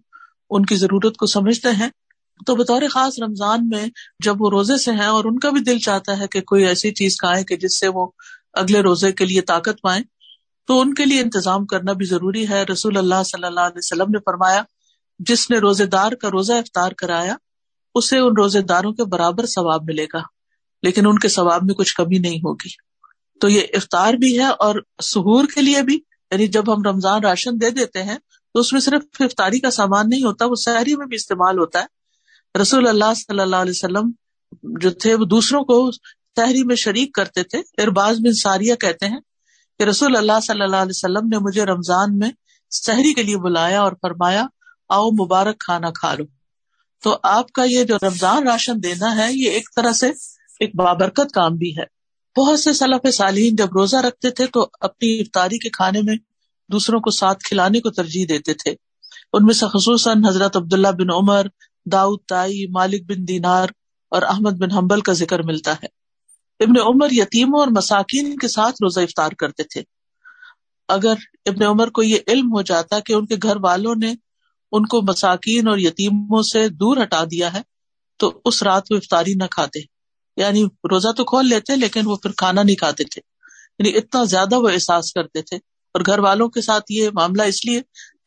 ان 0.50 0.64
کی 0.64 0.76
ضرورت 0.76 1.16
کو 1.16 1.26
سمجھتے 1.26 1.68
ہیں۔ 1.70 1.88
تو 2.46 2.56
بطور 2.56 2.82
خاص 2.90 3.18
رمضان 3.18 3.68
میں 3.68 3.86
جب 4.24 4.42
وہ 4.42 4.50
روزے 4.50 4.76
سے 4.76 4.92
ہیں 4.92 5.06
اور 5.06 5.24
ان 5.24 5.38
کا 5.38 5.50
بھی 5.50 5.60
دل 5.60 5.78
چاہتا 5.78 6.18
ہے 6.18 6.26
کہ 6.26 6.40
کوئی 6.40 6.64
ایسی 6.64 6.90
چیز 6.92 7.16
کھائے 7.16 7.44
کہ 7.44 7.56
جس 7.56 7.78
سے 7.80 7.88
وہ 7.88 8.06
اگلے 8.52 8.80
روزے 8.80 9.12
کے 9.12 9.24
لیے 9.24 9.40
طاقت 9.40 9.80
پائیں 9.82 10.02
تو 10.66 10.80
ان 10.80 10.94
کے 10.94 11.04
لیے 11.04 11.20
انتظام 11.20 11.66
کرنا 11.66 11.92
بھی 11.92 12.06
ضروری 12.06 12.48
ہے۔ 12.48 12.64
رسول 12.72 12.96
اللہ 12.96 13.22
صلی 13.24 13.46
اللہ 13.46 13.60
علیہ 13.60 13.78
وسلم 13.78 14.10
نے 14.10 14.18
فرمایا، 14.18 14.62
جس 15.18 15.50
نے 15.50 15.58
روزے 15.58 15.86
دار 15.86 16.12
کا 16.12 16.28
روزہ 16.30 16.52
افطار 16.52 16.92
کرایا، 16.92 17.36
اسے 17.94 18.18
ان 18.18 18.32
روزے 18.36 18.60
داروں 18.60 18.92
کے 18.92 19.04
برابر 19.04 19.46
ثواب 19.46 19.82
ملے 19.84 20.06
گا، 20.14 20.20
لیکن 20.82 21.06
ان 21.06 21.18
کے 21.18 21.28
ثواب 21.28 21.62
میں 21.62 21.74
کچھ 21.74 21.94
کمی 21.94 22.18
نہیں 22.18 22.38
ہوگی۔ 22.38 22.68
تو 23.40 23.48
یہ 23.48 23.60
افطار 23.74 24.14
بھی 24.14 24.38
ہے 24.38 24.44
اور 24.44 24.74
سہور 25.02 25.44
کے 25.54 25.62
لیے 25.62 25.82
بھی 25.82 25.94
یعنی 26.30 26.46
جب 26.46 26.74
ہم 26.74 26.82
رمضان 26.82 27.24
راشن 27.24 27.60
دے 27.60 27.70
دیتے 27.70 28.02
ہیں، 28.02 28.18
تو 28.54 28.60
اس 28.60 28.72
میں 28.72 28.80
صرف 28.80 29.22
افطاری 29.22 29.60
کا 29.60 29.70
سامان 29.70 30.08
نہیں 30.08 30.24
ہوتا، 30.24 30.44
وہ 30.44 30.54
شہری 30.64 30.96
میں 30.96 31.06
بھی 31.06 31.16
استعمال 31.16 31.58
ہوتا 31.58 31.80
ہے۔ 31.80 32.04
رسول 32.60 32.88
اللہ 32.88 33.14
صلی 33.16 33.40
اللہ 33.40 33.56
علیہ 33.56 33.70
وسلم 33.70 34.10
جو 34.80 34.90
تھے، 34.90 35.14
وہ 35.14 35.24
دوسروں 35.24 35.64
کو 35.64 35.90
شہری 36.36 36.64
میں 36.64 36.76
شریک 36.76 37.14
کرتے 37.14 37.42
تھے۔ 37.42 37.58
ارباز 37.82 38.16
بن 38.18 38.32
ساریہ 38.32 38.74
کہتے 38.74 39.06
ہیں 39.06 39.20
کہ 39.78 39.84
رسول 39.84 40.16
اللہ 40.16 40.40
صلی 40.42 40.62
اللہ 40.62 40.76
علیہ 40.76 40.90
وسلم 40.90 41.28
نے 41.28 41.38
مجھے 41.38 41.64
رمضان 41.64 42.18
میں 42.18 42.30
شہری 42.70 43.14
کے 43.14 43.22
لیے 43.22 43.36
بلایا 43.36 43.80
اور 43.80 43.92
فرمایا، 44.02 44.46
آؤ 44.88 45.10
مبارک 45.10 45.58
کھانا 45.58 45.90
کھا 45.90 46.14
لو۔ 46.14 46.24
تو 47.04 47.18
آپ 47.22 47.52
کا 47.52 47.64
یہ 47.64 47.84
جو 47.84 47.96
رمضان 47.96 48.48
راشن 48.48 48.82
دینا 48.82 49.16
ہے، 49.16 49.32
یہ 49.32 49.50
ایک 49.50 49.68
طرح 49.76 49.92
سے 49.92 50.08
ایک 50.60 50.76
بابرکت 50.76 51.32
کام 51.34 51.56
بھی 51.56 51.78
ہے۔ 51.78 51.94
بہت 52.36 52.60
سے 52.60 52.72
صلاف 52.72 53.14
سالین 53.14 53.56
جب 53.56 53.68
روزہ 53.74 53.96
رکھتے 53.96 54.30
تھے 54.30 54.46
تو 54.46 54.68
اپنی 54.80 55.20
افطاری 55.20 55.58
کے 55.58 55.68
کھانے 55.68 56.00
میں 56.02 56.16
دوسروں 56.72 57.00
کو 57.00 57.10
ساتھ 57.10 57.44
کھلانے 57.44 57.80
کو 57.80 57.90
ترجیح 57.90 58.26
دیتے 58.28 58.54
تھے۔ 58.54 58.74
ان 59.32 59.46
میں 59.46 59.54
سے 59.54 59.66
خصوصاً 59.72 60.24
حضرت 60.24 60.56
عبداللہ 60.56 60.88
بن 60.88 61.10
عمر، 61.10 61.46
داؤد 61.86 62.18
تائی، 62.28 62.66
مالک 62.66 63.02
بن 63.08 63.28
دینار 63.28 63.68
اور 64.08 64.22
احمد 64.22 64.50
بن 64.50 64.70
حنبل 64.70 65.00
کا 65.00 65.12
ذکر 65.12 65.42
ملتا 65.42 65.72
ہے۔ 65.72 66.03
ابن 66.60 66.80
عمر 66.86 67.08
یتیموں 67.10 67.60
اور 67.60 67.68
مساکین 67.76 68.38
کے 68.38 68.48
ساتھ 68.48 68.74
روزہ 68.82 69.00
افطار 69.00 69.30
کرتے 69.38 69.62
تھے۔ 69.62 69.82
اگر 70.88 71.14
ابن 71.46 71.62
عمر 71.62 71.90
کو 71.90 72.02
یہ 72.02 72.18
علم 72.26 72.52
ہو 72.52 72.62
جاتا 72.62 73.00
کہ 73.00 73.12
ان 73.12 73.26
کے 73.26 73.34
گھر 73.42 73.56
والوں 73.56 73.94
نے 73.94 74.14
ان 74.72 74.86
کو 74.86 75.02
مساکین 75.02 75.68
اور 75.68 75.78
یتیموں 75.78 76.42
سے 76.42 76.68
دور 76.68 76.96
ہٹا 77.02 77.24
دیا 77.24 77.52
ہے، 77.52 77.62
تو 78.16 78.40
اس 78.44 78.62
رات 78.62 78.92
وہ 78.92 78.96
افطاری 78.96 79.34
نہ 79.34 79.44
کھاتے۔ 79.50 79.78
یعنی 80.36 80.64
روزہ 80.64 81.12
تو 81.12 81.24
کھول 81.24 81.48
لیتے، 81.48 81.76
لیکن 81.76 82.00
وہ 82.04 82.16
پھر 82.16 82.30
کھانا 82.36 82.62
نہیں 82.62 82.76
کھاتے 82.76 83.04
تھے۔ 83.04 83.20
یعنی 83.78 83.98
اتنا 83.98 84.24
زیادہ 84.24 84.54
وہ 84.54 84.68
احساس 84.68 85.12
کرتے 85.12 85.42
تھے۔ 85.42 85.56
اور 85.94 86.00
گھر 86.06 86.18
والوں 86.18 86.48
کے 86.48 86.60
ساتھ 86.60 86.92
یہ 86.92 87.08
معاملہ 87.12 87.42
اس 87.42 87.64
لیے 87.64 87.82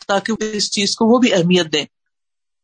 تاکہ 0.08 0.34
اس 0.40 0.72
چیز 0.72 0.96
کو 0.96 1.06
وہ 1.06 1.18
بھی 1.18 1.34
اہمیت 1.34 1.74
دیں۔ 1.74 1.86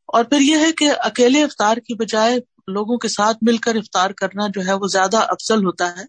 اور 0.08 0.24
پھر 0.24 0.39
یہ 0.39 0.55
ہے 0.55 0.72
کہ 0.72 0.91
اکیلے 1.00 1.43
افطار 1.43 1.77
کی 1.77 1.93
بجائے 1.93 2.39
لوگوں 2.67 2.98
کے 2.98 3.08
ساتھ 3.08 3.38
مل 3.41 3.58
کر 3.58 3.75
افطار 3.75 4.10
کرنا 4.10 4.48
جو 4.53 4.67
ہے 4.67 4.74
وہ 4.74 4.88
زیادہ 4.88 5.17
افضل 5.17 5.65
ہوتا 5.65 5.98
ہے۔ 5.98 6.03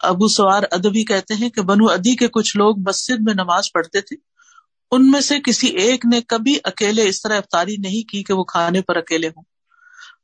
ابو 0.00 0.28
سوار 0.28 0.62
ادبی 0.70 1.04
کہتے 1.04 1.34
ہیں 1.34 1.50
کہ 1.50 1.62
بنو 1.62 1.86
ادی 1.86 2.16
کے 2.16 2.28
کچھ 2.28 2.56
لوگ 2.56 2.76
مسجد 2.88 3.20
میں 3.20 3.34
نماز 3.34 3.64
پڑھتے 3.74 4.00
تھے۔ 4.00 4.16
ان 4.90 5.10
میں 5.10 5.20
سے 5.20 5.40
کسی 5.40 5.66
ایک 5.66 6.06
نے 6.12 6.20
کبھی 6.20 6.58
اکیلے 6.64 7.08
اس 7.08 7.22
طرح 7.22 7.36
افطاری 7.36 7.76
نہیں 7.76 8.08
کی 8.08 8.22
کہ 8.22 8.34
وہ 8.34 8.44
کھانے 8.44 8.82
پر 8.82 8.96
اکیلے 8.96 9.28
ہوں۔ 9.28 9.42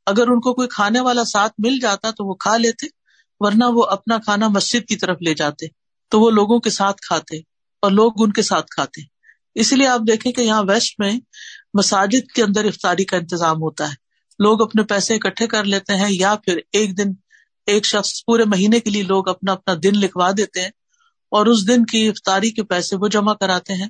اگر 0.07 0.29
ان 0.29 0.41
کو 0.41 0.55
کوئی 0.55 0.69
کھانے 0.69 1.01
والا 1.01 1.25
ساتھ 1.25 1.53
مل 1.59 1.79
جاتا 1.79 2.11
تو 2.11 2.29
وہ 2.29 2.35
کھا 2.35 2.57
لیتے، 2.57 2.87
ورنہ 3.41 3.65
وہ 3.65 3.85
اپنا 3.85 4.19
کھانا 4.19 4.49
مسجد 4.49 4.89
کی 4.89 4.97
طرف 4.97 5.17
لے 5.21 5.35
جاتے۔ 5.35 5.67
تو 6.11 6.21
وہ 6.21 6.31
لوگوں 6.31 6.61
کے 6.61 6.71
ساتھ 6.71 7.01
کھاتے 7.01 7.37
اور 7.83 7.91
لوگ 7.91 8.13
ان 8.17 8.33
کے 8.33 8.43
ساتھ 8.43 8.67
کھاتے۔ 8.71 9.01
اسی 9.55 9.77
لیے 9.77 9.87
آپ 9.87 10.01
دیکھیں 10.09 10.33
کہ 10.33 10.41
یہاں 10.41 10.63
ویسٹ 10.69 10.95
میں 10.99 11.21
مساجد 11.75 12.33
کے 12.33 12.43
اندر 12.43 12.65
افطاری 12.65 13.05
کا 13.05 13.17
انتظام 13.17 13.57
ہوتا 13.57 13.89
ہے۔ 13.89 14.02
لوگ 14.39 14.63
اپنے 14.63 14.83
پیسے 14.83 15.15
اکٹھے 15.15 15.47
کر 15.47 15.65
لیتے 15.65 15.97
ہیں 15.97 16.09
یا 16.11 16.35
پھر 16.45 16.59
ایک 16.73 16.99
دن 16.99 17.11
ایک 17.67 17.87
شخص 17.87 18.25
پورے 18.27 18.45
مہینے 18.45 18.81
کے 18.81 18.91
لیے 18.91 19.03
لوگ 19.03 19.29
اپنا 19.29 19.53
اپنا 19.53 19.75
دن 19.83 19.99
لکھوا 19.99 20.31
دیتے 20.37 20.63
ہیں 20.63 20.71
اور 21.33 21.47
اس 21.47 21.69
دن 21.69 21.85
کی 21.85 22.09
افطاری 22.09 22.51
کے 22.51 22.63
پیسے 22.63 22.97
وہ 22.97 23.09
جمع 23.09 23.35
کراتے 23.35 23.75
ہیں۔ 23.75 23.89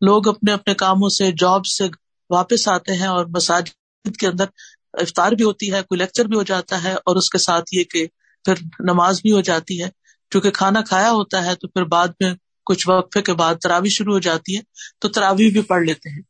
لوگ 0.00 0.28
اپنے 0.28 0.52
اپنے 0.52 0.74
کاموں 0.74 1.08
سے، 1.08 1.30
جاب 1.32 1.66
سے 1.66 1.84
واپس 2.30 2.68
آتے 2.68 2.94
ہیں 2.94 3.06
اور 3.06 3.26
مساجد 3.26 4.16
کے 4.16 4.26
اندر 4.26 4.44
افطار 4.92 5.32
بھی 5.32 5.44
ہوتی 5.44 5.72
ہے، 5.72 5.82
کوئی 5.82 5.98
لیکچر 5.98 6.24
بھی 6.24 6.36
ہو 6.36 6.42
جاتا 6.42 6.82
ہے 6.84 6.92
اور 6.92 7.16
اس 7.16 7.30
کے 7.30 7.38
ساتھ 7.38 7.64
یہ 7.72 7.84
کہ 7.84 8.06
پھر 8.44 8.54
نماز 8.80 9.22
بھی 9.22 9.32
ہو 9.32 9.40
جاتی 9.40 9.82
ہے۔ 9.82 9.88
کیونکہ 10.30 10.50
کھانا 10.50 10.80
کھایا 10.80 11.10
ہوتا 11.10 11.44
ہے 11.44 11.54
تو 11.54 11.68
پھر 11.68 11.84
بعد 11.84 12.08
میں 12.20 12.34
کچھ 12.66 12.88
وقفے 12.88 13.22
کے 13.22 13.32
بعد 13.32 13.54
تراوی 13.62 13.88
شروع 13.88 14.12
ہو 14.12 14.18
جاتی 14.18 14.56
ہے 14.56 14.62
تو 15.00 15.08
تراوی 15.08 15.50
بھی 15.50 15.62
پڑھ 15.62 15.82
لیتے 15.82 16.10
ہیں۔ 16.10 16.22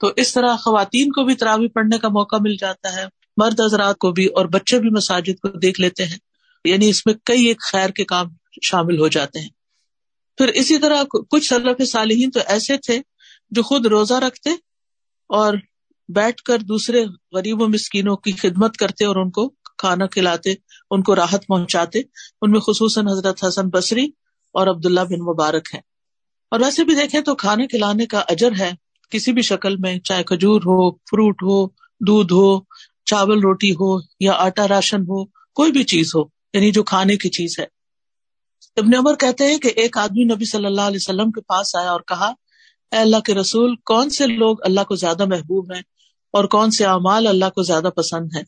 تو 0.00 0.10
اس 0.16 0.34
طرح 0.34 0.56
خواتین 0.56 1.12
کو 1.12 1.24
بھی 1.24 1.34
تراوی 1.34 1.68
پڑھنے 1.68 1.98
کا 1.98 2.08
موقع 2.08 2.36
مل 2.40 2.56
جاتا 2.56 2.96
ہے، 2.96 3.04
مرد 3.36 3.60
حضرات 3.60 3.98
کو 3.98 4.12
بھی 4.12 4.26
اور 4.26 4.46
بچے 4.46 4.78
بھی 4.78 4.90
مساجد 4.90 5.40
کو 5.42 5.58
دیکھ 5.58 5.80
لیتے 5.80 6.04
ہیں۔ 6.04 6.18
یعنی 6.64 6.88
اس 6.88 7.06
میں 7.06 7.14
کئی 7.24 7.44
ایک 7.44 7.60
خیر 7.60 7.90
کے 7.90 8.04
کام 8.04 8.26
شامل 8.62 8.98
ہو 8.98 9.08
جاتے 9.08 9.38
ہیں۔ 9.38 9.48
پھر 10.38 10.48
اسی 10.48 10.78
طرح 10.78 11.02
کچھ 11.30 11.48
سلف 11.48 11.90
صالحین 11.90 12.30
تو 12.30 12.40
ایسے 12.46 12.76
تھے 12.76 12.98
جو 13.50 13.62
خود 13.62 13.86
روزہ 13.86 14.14
رکھتے 14.14 14.50
اور 15.28 15.54
بیٹھ 16.08 16.42
کر 16.42 16.58
دوسرے 16.58 17.04
غریب 17.32 17.62
و 17.62 17.68
مسکینوں 17.68 18.16
کی 18.16 18.32
خدمت 18.32 18.76
کرتے 18.76 19.04
اور 19.04 19.16
ان 19.16 19.30
کو 19.30 19.48
کھانا 19.78 20.06
کھلاتے، 20.06 20.54
ان 20.90 21.02
کو 21.02 21.16
راحت 21.16 21.46
پہنچاتے۔ 21.46 21.98
ان 22.42 22.50
میں 22.50 22.60
خصوصاً 22.60 23.06
حضرت 23.08 23.44
حسن 23.48 23.68
بصری 23.68 24.04
اور 24.52 24.66
عبداللہ 24.66 25.00
بن 25.00 25.20
مبارک 25.20 25.68
ہے 25.74 25.80
اور 26.50 26.60
ویسے 26.60 26.84
بھی 26.84 26.94
دیکھیں 26.94 27.20
تو 27.20 27.34
کھانا 27.34 27.66
کھلانے 27.66 28.06
کا 28.06 28.18
اجر 28.18 28.50
ہے۔ 28.58 28.72
کسی 29.10 29.32
بھی 29.32 29.42
شکل 29.42 29.76
میں، 29.76 29.98
چاہے 29.98 30.24
کھجور 30.24 30.60
ہو، 30.60 30.90
فروٹ 30.90 31.42
ہو، 31.42 31.66
دودھ 32.00 32.32
ہو، 32.32 32.60
چاول 33.04 33.40
روٹی 33.40 33.72
ہو 33.72 33.98
یا 34.20 34.32
آٹا 34.32 34.68
راشن 34.68 35.02
ہو، 35.02 35.24
کوئی 35.56 35.72
بھی 35.72 35.84
چیز 35.84 36.14
ہو 36.14 36.24
یعنی 36.52 36.70
جو 36.70 36.82
کھانے 36.82 37.16
کی 37.16 37.28
چیز 37.28 37.58
ہے۔ 37.58 37.66
ابن 38.76 38.94
عمر 38.94 39.14
کہتے 39.14 39.46
ہیں 39.46 39.58
کہ 39.58 39.72
ایک 39.76 39.98
آدمی 39.98 40.24
نبی 40.24 40.44
صلی 40.44 40.66
اللہ 40.66 40.80
علیہ 40.80 41.02
وسلم 41.02 41.30
کے 41.30 41.40
پاس 41.40 41.74
آیا 41.76 41.90
اور 41.90 42.00
کہا، 42.00 42.32
اے 42.92 42.98
اللہ 42.98 43.20
کے 43.20 43.34
رسول، 43.34 43.76
کون 43.84 44.10
سے 44.10 44.26
لوگ 44.26 44.56
اللہ 44.64 44.80
کو 44.80 44.94
زیادہ 44.94 45.24
محبوب 45.24 45.72
ہیں 45.72 45.82
اور 46.34 46.44
کون 46.44 46.70
سے 46.70 46.84
اعمال 46.84 47.26
اللہ 47.26 47.50
کو 47.54 47.62
زیادہ 47.62 47.90
پسند 47.96 48.36
ہے 48.36 48.42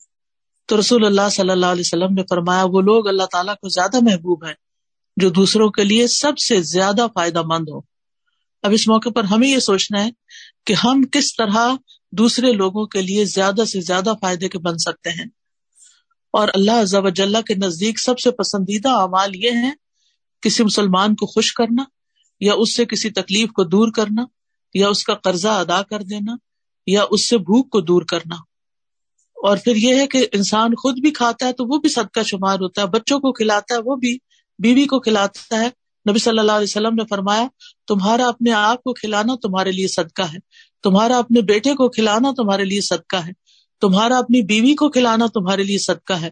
تو 0.69 0.79
رسول 0.81 1.05
اللہ 1.05 1.29
صلی 1.31 1.51
اللہ 1.51 1.67
علیہ 1.67 1.81
وسلم 1.81 2.15
نے 2.15 2.23
فرمایا، 2.31 2.65
وہ 2.65 2.81
لوگ 2.81 3.09
اللہ 3.09 3.23
تعالیٰ 3.33 3.55
کو 3.55 3.69
زیادہ 3.69 4.01
محبوب 4.03 4.45
ہیں 4.45 4.55
جو 5.17 5.31
دوسروں 5.31 5.69
کے 5.71 5.85
لیے 5.85 6.07
سب 6.07 6.39
سے 6.39 6.63
زیادہ 6.63 7.07
فائدہ 7.15 7.43
مند 7.43 7.69
ہو 7.69 7.81
اب 8.63 8.73
اس 8.73 8.89
موقع 8.89 9.09
پر 9.09 9.25
ہمیں 9.25 9.49
یہ 9.49 9.59
سوچنا 9.59 10.05
ہے 10.05 10.11
کہ 10.67 10.75
ہم 10.85 11.03
کس 11.13 11.37
طرح 11.37 11.75
دوسرے 12.13 12.53
لوگوں 12.53 12.87
کے 12.87 13.03
لیے 13.03 13.25
زیادہ 13.25 13.65
سے 13.65 13.81
زیادہ 13.81 14.15
فائدے 14.21 14.49
کے 14.49 14.59
بن 14.59 14.79
سکتے 14.79 15.11
ہیں۔ 15.11 15.27
اور 16.33 16.49
اللہ 16.55 16.85
ضب 16.85 17.17
کے 17.47 17.55
نزدیک 17.55 18.01
سب 18.01 18.19
سے 18.19 18.31
پسندیدہ 18.31 18.89
اعمال 18.89 19.35
یہ 19.35 19.51
ہیں 19.51 19.73
کسی 20.41 20.65
مسلمان 20.65 21.15
کو 21.15 21.27
خوش 21.27 21.53
کرنا 21.53 21.85
یا 22.41 22.53
اس 22.55 22.77
سے 22.77 22.85
کسی 22.85 23.11
تکلیف 23.11 23.53
کو 23.53 23.65
دور 23.65 23.93
کرنا 23.93 24.25
یا 24.75 24.89
اس 24.89 25.05
کا 25.05 25.15
قرضہ 25.15 25.49
ادا 25.49 25.83
کر 25.83 26.03
دینا 26.03 26.37
یا 26.87 27.05
اس 27.11 27.29
سے 27.29 27.39
بھوک 27.39 27.71
کو 27.71 27.81
دور 27.81 28.03
کرنا۔ 28.03 28.35
اور 29.33 29.57
پھر 29.57 29.77
یہ 29.77 29.95
ہے 29.97 30.07
کہ 30.07 30.27
انسان 30.33 30.75
خود 30.75 30.99
بھی 31.01 31.11
کھاتا 31.11 31.47
ہے 31.47 31.53
تو 31.53 31.65
وہ 31.65 31.79
بھی 31.79 31.89
صدقہ 31.89 32.21
شمار 32.23 32.55
ہوتا 32.55 32.83
ہے، 32.83 32.87
بچوں 32.87 33.19
کو 33.19 33.33
کھلاتا 33.33 33.75
ہے، 33.75 33.81
وہ 33.85 33.97
بھی، 33.97 34.19
بیوی 34.59 34.85
کو 34.85 35.01
کھلاتا 35.01 35.61
ہے 35.61 35.69
نبی 36.11 36.19
صلی 36.19 36.39
اللہ 36.39 36.53
علیہ 36.53 36.67
وسلم 36.69 36.95
نے 36.95 37.05
فرمایا، 37.11 37.47
تمہارا 37.89 38.29
اپنے 38.29 38.53
آپ 38.53 38.83
کو 38.83 38.93
کھلانا 38.93 39.35
تمہارے 39.43 39.71
لیے 39.71 39.89
صدقہ 39.89 40.23
ہے۔ 40.23 40.39
تمہارا 40.83 41.19
اپنے 41.19 41.41
بیٹے 41.41 41.75
کو 41.75 41.89
کھلانا 41.89 42.33
تمہارے 42.37 42.65
لیے 42.65 42.81
صدقہ 42.81 43.17
ہے۔ 43.17 43.31
تمہارا 43.81 44.19
اپنی 44.19 44.43
بیوی 44.43 44.75
کو 44.75 44.91
کھلانا 44.91 45.27
تمہارے 45.27 45.65
لیے 45.65 45.79
صدقہ 45.79 46.13
ہے۔ 46.13 46.31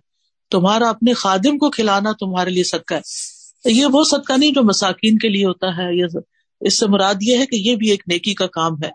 تمہارا 0.50 0.88
اپنے 0.88 1.12
خادم 1.12 1.58
کو 1.58 1.70
کھلانا 1.70 2.12
تمہارے 2.12 2.50
لیے 2.50 2.64
صدقہ 2.64 2.94
ہے۔ 2.94 3.00
یہ 3.64 3.86
وہ 3.86 4.04
صدقہ 4.04 4.32
نہیں 4.32 4.50
جو 4.50 4.62
مساکین 4.62 5.18
کے 5.18 5.28
لیے 5.28 5.44
ہوتا 5.44 5.66
ہے۔ 5.66 5.98
یہ 5.98 6.04
اس 6.60 6.78
سے 6.78 6.86
مراد 6.86 7.14
یہ 7.20 7.38
ہے 7.38 7.46
کہ 7.46 7.56
یہ 7.56 7.76
بھی 7.76 7.90
ایک 7.90 8.02
نیکی 8.06 8.34
کا 8.34 8.46
کام 8.46 8.72
ہے۔ 8.82 8.88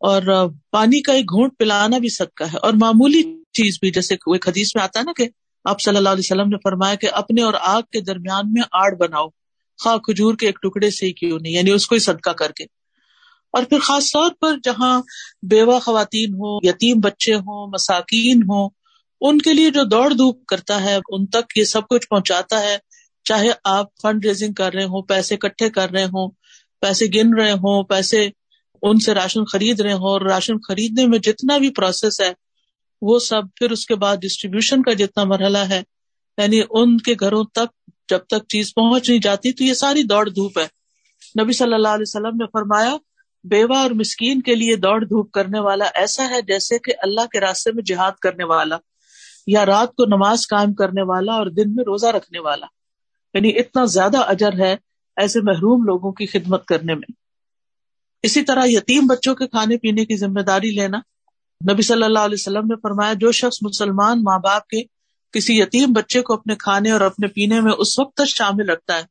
اور 0.00 0.22
پانی 0.70 1.02
کا 1.02 1.12
ایک 1.12 1.24
گھونٹ 1.24 1.52
پلانا 1.58 1.98
بھی 1.98 2.08
صدقہ 2.08 2.44
ہے۔ 2.44 2.56
اور 2.56 2.72
معمولی 2.72 3.22
چیز 3.52 3.78
بھی، 3.80 3.90
جیسے 3.90 4.16
کوئی 4.16 4.40
حدیث 4.46 4.74
میں 4.74 4.84
آتا 4.84 4.98
ہے 5.00 5.04
نا 5.04 5.12
کہ 5.16 5.28
آپ 5.64 5.80
صلی 5.80 5.96
اللہ 5.96 6.08
علیہ 6.08 6.22
وسلم 6.24 6.48
نے 6.48 6.56
فرمایا 6.64 6.94
کہ 6.94 7.08
اپنے 7.12 7.42
اور 7.42 7.54
آگ 7.60 7.82
کے 7.92 8.00
درمیان 8.00 8.52
میں 8.52 8.62
آڑ 8.72 8.94
بناؤ۔ 8.94 9.28
خواہ 9.82 9.96
کھجور 9.96 10.34
کے 10.34 10.46
ایک 10.46 10.58
ٹکڑے 10.62 10.90
سے 10.90 11.06
ہی 11.06 11.12
کیوں 11.12 11.38
نہیں؟ 11.42 11.52
یعنی 11.52 11.70
اس 11.70 11.86
کو 11.86 11.94
ہی 11.94 12.00
صدقہ 12.00 12.30
کر 12.30 12.52
کے۔ 12.52 12.64
اور 13.52 13.62
پھر 13.62 13.78
خاص 13.78 14.04
طور 14.04 14.30
پر 14.40 14.56
جہاں 14.64 15.02
بیوہ 15.42 15.78
خواتین 15.78 16.34
ہوں، 16.34 16.60
یتیم 16.62 17.00
بچے 17.00 17.34
ہوں، 17.34 17.66
مساکین 17.66 18.42
ہوں، 18.42 18.70
ان 19.20 19.38
کے 19.38 19.52
لیے 19.52 19.70
جو 19.70 19.84
دوڑ 19.84 20.10
دھوپ 20.10 20.46
کرتا 20.46 20.82
ہے، 20.82 20.98
ان 21.08 21.26
تک 21.26 21.58
یہ 21.58 21.64
سب 21.64 21.88
کچھ 21.88 22.08
پہنچاتا 22.08 22.60
ہے۔ 22.60 22.78
چاہے 23.24 23.48
آپ 23.64 23.86
فنڈ 24.02 24.24
ریزنگ 24.24 24.52
کر 24.52 24.74
رہے 24.74 24.84
ہوں، 24.84 25.02
پیسے 25.02 25.34
اکٹھے 25.34 25.70
کر 25.70 25.90
رہے 25.90 26.04
ہوں، 26.04 26.30
پیسے 26.80 27.06
گن 27.14 27.34
رہے 27.34 27.52
ہوں، 27.52 27.82
پیسے 27.82 28.28
ان 28.82 28.98
سے 28.98 29.14
راشن 29.14 29.44
خرید 29.44 29.80
رہے 29.80 29.92
ہوں، 29.92 30.08
اور 30.08 30.20
راشن 30.20 30.54
خریدنے 30.68 31.06
میں 31.06 31.18
جتنا 31.18 31.58
بھی 31.58 31.70
پروسیس 31.70 32.20
ہے، 32.20 32.32
وہ 33.02 33.18
سب 33.18 33.42
پھر 33.56 33.70
اس 33.70 33.86
کے 33.86 33.94
بعد 33.94 34.16
ڈسٹریبیوشن 34.16 34.82
کا 34.82 34.92
جتنا 34.92 35.24
مرحلہ 35.24 35.58
ہے 35.58 35.82
یعنی 36.38 36.60
ان 36.70 36.98
کے 36.98 37.14
گھروں 37.20 37.44
تک 37.44 37.81
جب 38.08 38.18
تک 38.18 38.48
چیز 38.48 38.74
پہنچ 38.74 39.10
نہیں 39.10 39.20
جاتی 39.20 39.52
تو 39.52 39.64
یہ 39.64 39.74
ساری 39.74 40.02
دوڑ 40.02 40.28
دھوپ 40.28 40.58
ہے۔ 40.58 40.66
نبی 41.42 41.52
صلی 41.52 41.74
اللہ 41.74 41.88
علیہ 41.88 42.02
وسلم 42.02 42.36
نے 42.36 42.44
فرمایا، 42.52 42.96
بیوہ 43.44 43.76
اور 43.76 43.90
مسکین 43.90 44.42
کے 44.42 44.54
لیے 44.54 44.76
دوڑ 44.76 45.04
دھوپ 45.04 45.30
کرنے 45.30 45.58
والا 45.58 45.84
ایسا 45.94 46.30
ہے 46.30 46.42
جیسے 46.42 46.78
کہ 46.78 46.92
اللہ 47.02 47.26
کے 47.26 47.40
راستے 47.40 47.72
میں 47.72 47.82
جہاد 47.82 48.12
کرنے 48.12 48.44
والا 48.44 48.76
یا 49.46 49.66
رات 49.66 49.88
کو 49.88 50.04
نماز 50.04 50.46
قائم 50.48 50.74
کرنے 50.74 51.02
والا 51.02 51.32
اور 51.32 51.46
دن 51.46 51.74
میں 51.74 51.84
روزہ 51.84 52.06
رکھنے 52.06 52.38
والا۔ 52.38 52.66
یعنی 53.34 53.48
اتنا 53.48 53.84
زیادہ 53.84 54.18
اجر 54.18 54.52
ہے 54.58 54.76
ایسے 55.16 55.40
محروم 55.40 55.84
لوگوں 55.84 56.12
کی 56.12 56.26
خدمت 56.26 56.66
کرنے 56.66 56.94
میں۔ 56.94 57.12
اسی 58.22 58.42
طرح 58.42 58.64
یتیم 58.64 59.06
بچوں 59.06 59.34
کے 59.34 59.46
کھانے 59.46 59.76
پینے 59.76 60.04
کی 60.04 60.16
ذمہ 60.16 60.40
داری 60.40 60.70
لینا۔ 60.70 60.98
نبی 61.72 61.82
صلی 61.82 62.02
اللہ 62.02 62.18
علیہ 62.18 62.36
وسلم 62.38 62.66
نے 62.66 62.74
فرمایا، 62.82 63.12
جو 63.12 63.32
شخص 63.32 63.58
مسلمان 63.62 64.22
ماں 64.22 64.38
باپ 64.38 64.68
کے 64.68 64.82
کسی 65.32 65.60
یتیم 65.60 65.92
بچے 65.92 66.22
کو 66.22 66.34
اپنے 66.34 66.54
کھانے 66.54 66.90
اور 66.90 67.00
اپنے 67.00 67.26
پینے 67.26 67.60
میں 67.60 67.72
اس 67.78 67.98
وقت 67.98 68.14
تک 68.14 68.28
شامل 68.28 68.70
رکھتا 68.70 68.96
ہے، 68.96 69.02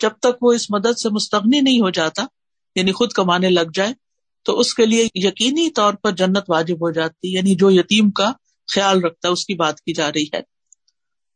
جب 0.00 0.10
تک 0.20 0.42
وہ 0.42 0.52
اس 0.52 0.70
مدد 0.70 0.98
سے 0.98 1.08
مستغنی 1.08 1.60
نہیں 1.60 1.80
ہو 1.80 1.90
جاتا 1.90 2.24
یعنی 2.74 2.92
خود 2.92 3.12
کمانے 3.12 3.50
لگ 3.50 3.70
جائے، 3.74 3.92
تو 4.42 4.58
اس 4.58 4.74
کے 4.74 4.86
لیے 4.86 5.08
یقینی 5.14 5.70
طور 5.70 5.94
پر 5.94 6.10
جنت 6.12 6.44
واجب 6.48 6.74
ہو 6.74 6.90
جاتی 6.90 7.34
یعنی 7.34 7.54
جو 7.54 7.70
یتیم 7.70 8.10
کا 8.10 8.32
خیال 8.74 9.04
رکھتا 9.04 9.28
ہے، 9.28 9.32
اس 9.32 9.46
کی 9.46 9.54
بات 9.54 9.80
کی 9.80 9.92
جا 9.92 10.12
رہی 10.12 10.24
ہے۔ 10.34 10.40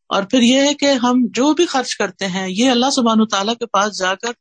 اور 0.08 0.22
پھر 0.22 0.40
یہ 0.40 0.60
ہے 0.60 0.74
کہ 0.74 0.92
ہم 0.92 1.26
جو 1.30 1.52
بھی 1.52 1.66
خرچ 1.66 1.96
کرتے 1.96 2.26
ہیں، 2.26 2.48
یہ 2.48 2.70
اللہ 2.70 2.90
سبحان 2.90 3.20
و 3.20 3.26
تعالیٰ 3.26 3.54
کے 3.54 3.66
پاس 3.66 3.98
جا 3.98 4.14
کر 4.14 4.32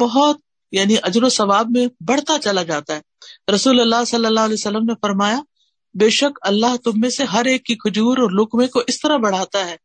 بہت 0.00 0.36
یعنی 0.72 0.96
اجر 1.02 1.22
و 1.22 1.28
ثواب 1.28 1.66
میں 1.70 1.86
بڑھتا 2.00 2.38
چلا 2.38 2.62
جاتا 2.62 2.96
ہے۔ 2.96 3.00
رسول 3.54 3.80
اللہ 3.80 4.04
صلی 4.06 4.26
اللہ 4.26 4.40
علیہ 4.40 4.56
وسلم 4.58 4.84
نے 4.84 4.92
فرمایا 5.02 5.40
بے 5.94 6.10
شک 6.10 6.38
اللہ 6.42 6.76
تم 6.84 6.92
میں 6.96 7.10
سے 7.10 7.24
ہر 7.24 7.44
ایک 7.44 7.64
کی 7.64 7.74
کھجور 7.74 8.18
اور 8.18 8.30
لکمے 8.30 8.66
کو 8.66 8.82
اس 8.86 9.00
طرح 9.00 9.16
بڑھاتا 9.16 9.66
ہے 9.66 9.76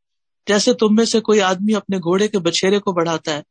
جیسے 0.47 0.73
تم 0.73 0.87
میں 0.91 1.05
سے 1.05 1.19
کوئی 1.19 1.41
آدمی 1.41 1.75
اپنے 1.75 1.97
گھوڑے 1.97 2.27
کے 2.27 2.39
بچھیرے 2.39 2.79
کو 2.79 2.91
بڑھاتا 2.91 3.33
ہے، 3.33 3.41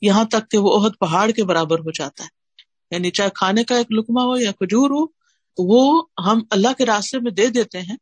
یہاں 0.00 0.24
تک 0.24 0.50
کہ 0.50 0.58
وہ 0.58 0.84
عہد 0.84 0.92
پہاڑ 1.00 1.30
کے 1.30 1.44
برابر 1.44 1.78
ہو 1.78 1.90
جاتا 1.90 2.24
ہے۔ 2.24 2.28
یعنی 2.90 3.10
چاہے 3.10 3.28
کھانے 3.34 3.64
کا 3.64 3.76
ایک 3.76 3.86
لکما 3.90 4.22
ہو 4.24 4.36
یا 4.36 4.52
کھجور 4.52 4.90
ہو، 4.90 5.06
وہ 5.58 6.02
ہم 6.26 6.40
اللہ 6.50 6.68
کے 6.78 6.86
راستے 6.86 7.18
میں 7.18 7.30
دے 7.30 7.46
دیتے 7.46 7.80
ہیں۔ 7.80 7.96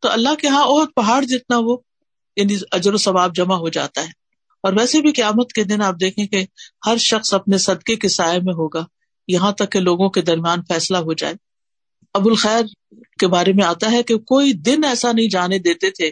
تو 0.00 0.10
اللہ 0.10 0.34
کے 0.34 0.48
ہاں 0.48 0.64
عہد 0.64 0.88
پہاڑ 0.96 1.22
جتنا 1.24 1.58
وہ 1.58 1.76
یعنی 2.36 2.56
اجر 2.72 2.94
و 2.94 2.96
ثواب 2.96 3.34
جمع 3.34 3.54
ہو 3.54 3.68
جاتا 3.68 4.00
ہے۔ 4.00 4.10
اور 4.62 4.72
ویسے 4.72 5.00
بھی 5.00 5.12
قیامت 5.12 5.52
کے 5.52 5.64
دن 5.64 5.82
آپ 5.82 5.94
دیکھیں 6.00 6.26
کہ 6.26 6.46
ہر 6.86 6.96
شخص 6.96 7.34
اپنے 7.34 7.58
صدقے 7.58 7.96
کے 7.96 8.08
سائے 8.08 8.38
میں 8.38 8.54
ہوگا، 8.54 8.84
یہاں 9.28 9.52
تک 9.52 9.72
کہ 9.72 9.80
لوگوں 9.80 10.08
کے 10.08 10.22
درمیان 10.22 10.58
فیصلہ 10.68 10.96
ہو 10.96 11.12
جائے۔ 11.12 11.34
ابو 12.14 12.30
الخیر 12.30 12.64
کے 13.18 13.26
بارے 13.26 13.52
میں 13.52 13.64
آتا 13.64 13.92
ہے 13.92 14.02
کہ 14.02 14.18
کوئی 14.18 14.52
دن 14.52 14.84
ایسا 14.84 15.12
نہیں 15.12 15.28
جانے 15.28 15.58
دیتے 15.58 15.90
تھے 15.90 16.10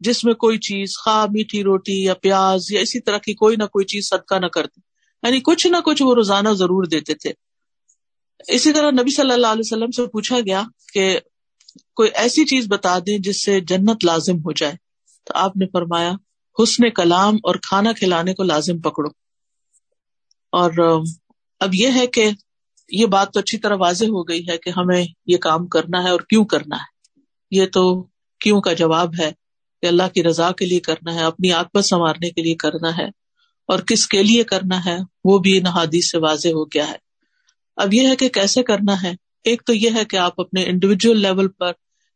جس 0.00 0.24
میں 0.24 0.34
کوئی 0.34 0.58
چیز 0.58 0.96
خواہ 1.04 1.26
میٹھی 1.30 1.62
روٹی 1.62 2.04
یا 2.04 2.14
پیاز 2.14 2.72
یا 2.72 2.80
اسی 2.80 3.00
طرح 3.00 3.18
کی 3.18 3.34
کوئی 3.34 3.56
نہ 3.56 3.64
کوئی 3.64 3.84
چیز 3.84 4.08
صدقہ 4.08 4.34
نہ 4.34 4.46
کرتے۔ 4.46 4.80
یعنی 5.22 5.40
کچھ 5.40 5.66
نہ 5.66 5.76
کچھ 5.84 6.02
وہ 6.02 6.14
روزانہ 6.14 6.48
ضرور 6.48 6.84
دیتے 6.84 7.14
تھے۔ 7.14 7.32
اسی 8.48 8.72
طرح 8.72 8.90
نبی 8.90 9.14
صلی 9.14 9.32
اللہ 9.32 9.46
علیہ 9.46 9.62
وسلم 9.64 9.90
سے 9.90 10.06
پوچھا 10.06 10.40
گیا 10.40 10.62
کہ 10.92 11.20
کوئی 11.94 12.10
ایسی 12.14 12.44
چیز 12.44 12.66
بتا 12.68 12.98
دیں 13.06 13.18
جس 13.18 13.44
سے 13.44 13.60
جنت 13.60 14.04
لازم 14.04 14.36
ہو 14.36 14.52
جائے۔ 14.52 14.74
تو 15.24 15.32
آپ 15.34 15.56
نے 15.56 15.66
فرمایا، 15.72 16.12
حسن 16.62 16.90
کلام 16.90 17.34
اور 17.34 17.54
کھانا 17.54 17.92
کھلانے 17.92 18.34
کو 18.34 18.42
لازم 18.42 18.80
پکڑو۔ 18.80 19.08
اور 20.52 21.00
اب 21.60 21.74
یہ 21.74 21.88
ہے 21.94 22.06
کہ 22.06 22.30
یہ 22.88 23.06
بات 23.06 23.32
تو 23.32 23.40
اچھی 23.40 23.58
طرح 23.58 23.76
واضح 23.78 24.04
ہو 24.04 24.22
گئی 24.22 24.48
ہے 24.48 24.56
کہ 24.58 24.70
ہمیں 24.70 25.04
یہ 25.26 25.36
کام 25.38 25.66
کرنا 25.66 26.02
ہے 26.04 26.10
اور 26.10 26.20
کیوں 26.20 26.44
کرنا 26.44 26.76
ہے۔ 26.76 27.16
یہ 27.50 27.66
تو 27.66 27.82
کیوں 28.40 28.60
کا 28.60 28.72
جواب 28.72 29.14
ہے 29.20 29.30
کہ 29.82 29.86
اللہ 29.86 30.08
کی 30.14 30.22
رضا 30.22 30.50
کے 30.52 30.66
لیے 30.66 30.80
کرنا 30.80 31.14
ہے، 31.14 31.24
اپنی 31.24 31.52
آگ 31.52 31.80
سنوارنے 31.80 32.30
کے 32.30 32.42
لیے 32.42 32.54
کرنا 32.54 32.96
ہے، 32.98 33.06
اور 33.68 33.78
کس 33.80 34.06
کے 34.08 34.22
لیے 34.22 34.44
کرنا 34.44 34.84
ہے 34.84 34.96
وہ 35.24 35.38
بھی 35.38 35.56
ان 35.58 35.66
حادیث 35.66 36.10
سے 36.10 36.18
واضح 36.18 36.48
ہو 36.48 36.64
گیا 36.64 36.88
ہے۔ 36.88 36.96
اب 37.78 37.94
یہ 37.94 38.08
ہے 38.08 38.16
کہ 38.16 38.28
کیسے 38.28 38.62
کرنا 38.62 39.02
ہے؟ 39.02 39.12
ایک 39.44 39.62
تو 39.66 39.74
یہ 39.74 39.90
ہے 39.94 40.04
کہ 40.04 40.16
آپ 40.16 40.40
اپنے 40.40 40.64
انڈیویجل 40.64 41.20
لیول 41.20 41.48
پر، 41.48 41.72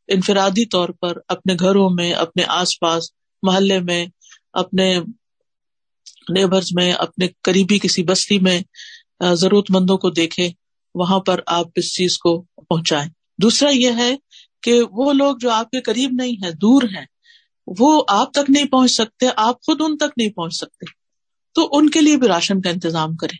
انفرادی 0.08 0.64
طور 0.66 0.88
پر، 1.00 1.18
اپنے 1.28 1.54
گھروں 1.60 1.88
میں، 1.90 2.12
اپنے 2.12 2.44
آس 2.48 2.78
پاس، 2.80 3.10
محلے 3.42 3.78
میں، 3.80 4.04
اپنے 4.52 4.88
نیبرز 6.28 6.68
میں، 6.74 6.92
اپنے 6.92 7.28
قریبی 7.42 7.78
کسی 7.78 8.02
بستی 8.02 8.38
میں 8.38 8.60
ضرورت 9.34 9.70
مندوں 9.70 9.96
کو 9.98 10.10
دیکھیں۔ 10.10 10.48
وہاں 10.94 11.20
پر 11.20 11.40
آپ 11.46 11.66
اس 11.76 11.94
چیز 11.94 12.18
کو 12.18 12.42
پہنچائیں۔ 12.42 13.10
دوسرا 13.42 13.70
یہ 13.70 13.90
ہے 13.96 14.16
کہ 14.62 14.82
وہ 14.90 15.12
لوگ 15.12 15.36
جو 15.36 15.50
آپ 15.50 15.70
کے 15.70 15.80
قریب 15.80 16.10
نہیں 16.12 16.44
ہے 16.44 16.50
دور 16.50 16.82
ہیں، 16.82 17.06
وہ 17.66 18.04
آپ 18.08 18.32
تک 18.32 18.50
نہیں 18.50 18.66
پہنچ 18.66 18.90
سکتے، 18.90 19.26
آپ 19.36 19.62
خود 19.62 19.80
ان 19.80 19.96
تک 19.96 20.12
نہیں 20.16 20.28
پہنچ 20.28 20.54
سکتے۔ 20.54 20.86
تو 21.54 21.68
ان 21.72 21.90
کے 21.90 22.00
لیے 22.00 22.16
بھی 22.16 22.28
راشن 22.28 22.60
کا 22.60 22.70
انتظام 22.70 23.16
کریں۔ 23.16 23.38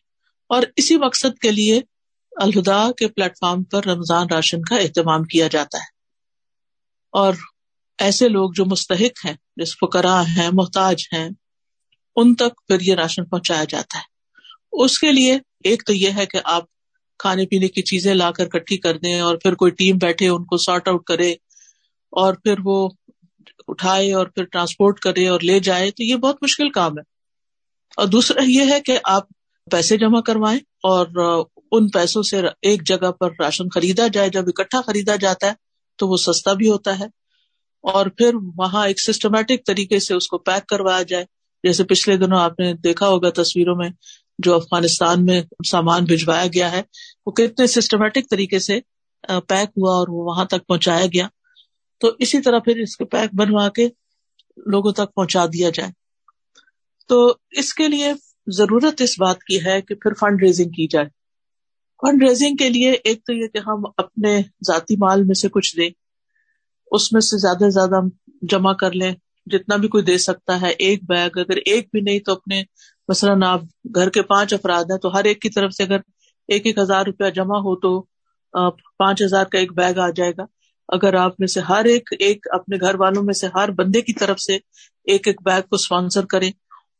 اور 0.49 0.63
اسی 0.77 0.97
مقصد 0.97 1.39
کے 1.39 1.51
لیے 1.51 1.81
الہدا 2.37 2.93
کے 2.93 3.09
پلیٹ 3.09 3.33
فارم 3.41 3.65
پر 3.65 3.85
رمضان 3.85 4.27
راشن 4.31 4.63
کا 4.63 4.77
اہتمام 4.77 5.25
کیا 5.25 5.49
جاتا 5.49 5.79
ہے۔ 5.79 5.87
اور 7.13 7.35
ایسے 7.99 8.29
لوگ 8.29 8.51
جو 8.55 8.65
مستحق 8.65 9.27
ہیں، 9.27 9.35
جس 9.57 9.77
فکرا 9.77 10.23
ہیں، 10.23 10.51
محتاج 10.53 11.03
ہیں، 11.13 11.29
ان 12.17 12.35
تک 12.35 12.67
پھر 12.67 12.81
یہ 12.81 12.95
راشن 12.95 13.25
پہنچایا 13.25 13.65
جاتا 13.65 13.99
ہے۔ 13.99 14.05
اس 14.73 14.99
کے 14.99 15.13
لیے 15.13 15.39
ایک 15.65 15.87
تو 15.87 15.93
یہ 15.93 16.11
ہے 16.17 16.27
کہ 16.27 16.39
آپ 16.45 16.65
کھانے 17.23 17.47
پینے 17.47 17.69
کی 17.69 17.83
چیزیں 17.83 18.15
لا 18.15 18.31
کر 18.31 18.49
کٹھی 18.49 18.77
کر 18.77 18.99
دیں 18.99 19.21
اور 19.21 19.37
پھر 19.37 19.55
کوئی 19.55 19.73
ٹیم 19.73 19.97
بیٹھے 19.97 20.29
ان 20.29 20.45
کو 20.45 20.57
سارٹ 20.57 20.89
آؤٹ 20.89 21.05
کرے 21.05 21.31
اور 22.13 22.35
پھر 22.35 22.55
وہ 22.65 22.89
اٹھائے 23.69 24.13
اور 24.13 24.27
پھر 24.27 24.45
ٹرانسپورٹ 24.45 24.99
کرے 24.99 25.29
اور 25.29 25.41
لے 25.41 25.59
جائے، 25.61 25.91
تو 25.91 26.03
یہ 26.03 26.17
بہت 26.17 26.43
مشکل 26.43 26.71
کام 26.71 26.93
ہے۔ 26.93 27.03
اور 27.97 28.07
دوسرا 28.07 28.43
یہ 28.47 28.71
ہے 28.71 28.81
کہ 28.81 28.99
آپ 29.05 29.23
پیسے 29.71 29.97
جمع 29.97 30.21
کروائیں 30.21 30.59
اور 30.83 31.07
ان 31.73 31.89
پیسوں 31.89 32.23
سے 32.23 32.41
ایک 32.63 32.87
جگہ 32.87 33.11
پر 33.11 33.31
راشن 33.39 33.69
خریدا 33.69 34.07
جائے، 34.07 34.29
جب 34.29 34.45
اکٹھا 34.47 34.81
خریدا 34.81 35.17
جاتا 35.17 35.47
ہے 35.47 35.53
تو 35.99 36.09
وہ 36.09 36.17
سستا 36.17 36.53
بھی 36.53 36.69
ہوتا 36.69 36.99
ہے۔ 36.99 37.05
اور 37.85 38.07
پھر 38.07 38.35
وہاں 38.57 38.87
ایک 38.87 39.01
سسٹمیٹک 39.01 39.67
طریقے 39.67 39.99
سے 39.99 40.15
اس 40.15 40.27
کو 40.29 40.39
پیک 40.39 40.67
کروایا 40.67 41.03
جائے۔ 41.03 41.25
جیسے 41.65 41.85
پچھلے 41.85 42.17
دنوں 42.17 42.41
آپ 42.41 42.61
نے 42.61 42.73
دیکھا 42.75 43.09
ہوگا 43.09 43.31
تصویروں 43.31 43.77
میں 43.77 43.89
جو 44.45 44.55
افغانستان 44.55 45.25
میں 45.25 45.43
سامان 45.71 46.05
بھجوایا 46.05 46.47
گیا 46.47 46.73
ہے، 46.73 46.83
وہ 47.27 47.33
کتنے 47.33 47.67
سسٹمیٹک 47.67 48.31
طریقے 48.31 48.59
سے 48.59 48.81
پیک 49.23 49.69
ہوا 49.69 49.95
اور 49.95 50.09
وہ 50.09 50.25
وہاں 50.25 50.45
تک 50.45 50.67
پہنچایا 50.69 51.07
گیا۔ 51.07 51.29
تو 52.01 52.11
اسی 52.19 52.41
طرح 52.41 52.59
پھر 52.59 52.77
اس 52.77 52.97
کے 52.97 53.05
پیک 53.05 53.35
بنوا 53.35 53.69
کے 53.69 53.89
لوگوں 54.57 54.93
تک 54.93 55.15
پہنچا 55.15 55.47
دیا 55.47 55.71
جائے۔ 55.75 55.91
تو 57.09 57.35
اس 57.51 57.75
کے 57.75 57.89
لیے 57.89 58.13
ضرورت 58.47 59.01
اس 59.01 59.21
بات 59.21 59.43
کی 59.43 59.65
ہے 59.65 59.81
کہ 59.83 59.95
پھر 59.95 60.13
فنڈ 60.13 60.43
ریزنگ 60.43 60.71
کی 60.71 60.87
جائے۔ 60.87 61.07
فنڈ 62.03 62.23
ریزنگ 62.29 62.57
کے 62.57 62.69
لیے 62.69 62.93
ایک 62.93 63.25
تو 63.25 63.33
یہ 63.33 63.47
کہ 63.47 63.59
ہم 63.59 63.83
اپنے 63.97 64.41
ذاتی 64.67 64.97
مال 64.97 65.25
میں 65.25 65.35
سے 65.35 65.49
کچھ 65.49 65.77
دیں 65.77 65.91
اس 66.91 67.13
میں 67.13 67.21
سے 67.21 67.39
زیادہ 67.39 67.59
سے 67.59 67.71
زیادہ 67.71 67.97
ہم 67.97 68.09
جمع 68.43 68.73
کر 68.73 68.93
لیں۔ 68.93 69.15
جتنا 69.47 69.77
بھی 69.77 69.89
کوئی 69.89 70.05
دے 70.05 70.17
سکتا 70.19 70.61
ہے 70.61 70.71
ایک 70.79 71.01
بیگ، 71.09 71.39
اگر 71.39 71.57
ایک 71.67 71.89
بھی 71.93 72.01
نہیں 72.01 72.19
تو 72.19 72.33
اپنے 72.33 72.63
مثلاً 73.09 73.43
آپ 73.43 73.61
گھر 73.95 74.11
کے 74.11 74.23
پانچ 74.23 74.55
افراد 74.55 74.85
ہیں 74.85 74.99
تو 74.99 75.15
ہر 75.15 75.25
ایک 75.25 75.41
کی 75.41 75.51
طرف 75.51 75.73
سے 75.73 75.83
اگر 75.83 76.01
ایک 76.49 76.67
ایک 76.67 76.79
ہزار 76.79 77.05
روپیہ 77.07 77.31
جمع 77.31 77.59
ہو 77.59 77.75
تو 77.77 78.01
پانچ 78.99 79.23
ہزار 79.23 79.45
کا 79.45 79.59
ایک 79.59 79.73
بیگ 79.73 79.99
آ 79.99 80.09
جائے 80.11 80.33
گا۔ 80.39 80.45
اگر 80.89 81.15
آپ 81.15 81.33
میں 81.39 81.47
سے 81.47 81.61
ہر 81.61 81.85
ایک 81.85 82.11
ایک 82.19 82.47
اپنے 82.53 82.77
گھر 82.81 82.95
والوں 82.95 83.23
میں 83.23 83.35
سے 83.35 83.47
ہر 83.55 83.71
بندے 83.71 84.01
کی 84.01 84.13
طرف 84.13 84.41
سے 84.41 84.55
ایک 85.07 85.27
ایک 85.29 85.43
بیگ 85.45 85.63
کو 85.63 85.75
اسپانسر 85.75 86.27
کریں 86.27 86.51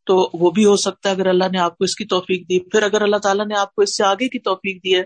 تو 0.07 0.15
وہ 0.35 0.51
بھی 0.51 0.65
ہو 0.65 0.77
سکتا 0.77 1.09
ہے۔ 1.09 1.15
اگر 1.15 1.27
اللہ 1.27 1.45
نے 1.53 1.59
آپ 1.59 1.79
کو 1.79 1.85
اس 1.85 1.95
کی 1.95 2.05
توفیق 2.05 2.49
دی، 2.49 2.59
پھر 2.61 2.83
اگر 2.83 3.03
اللہ 3.03 3.17
تعالیٰ 3.17 3.47
نے 3.47 3.55
آپ 3.59 3.75
کو 3.75 3.83
اس 3.83 3.97
سے 3.97 4.05
آگے 4.05 4.29
کی 4.29 4.39
توفیق 4.39 4.85
دی 4.85 4.95
ہے 4.97 5.03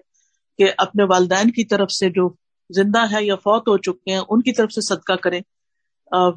کہ 0.59 0.71
اپنے 0.79 1.05
والدین 1.05 1.51
کی 1.51 1.65
طرف 1.65 1.93
سے 1.93 2.11
جو 2.11 2.29
زندہ 2.71 3.05
ہے 3.13 3.25
یا 3.25 3.37
فوت 3.37 3.69
ہو 3.69 3.77
چکے 3.79 4.13
ہیں، 4.13 4.21
ان 4.29 4.43
کی 4.43 4.53
طرف 4.53 4.73
سے 4.73 4.81
صدقہ 4.81 5.13
کریں۔ 5.13 5.41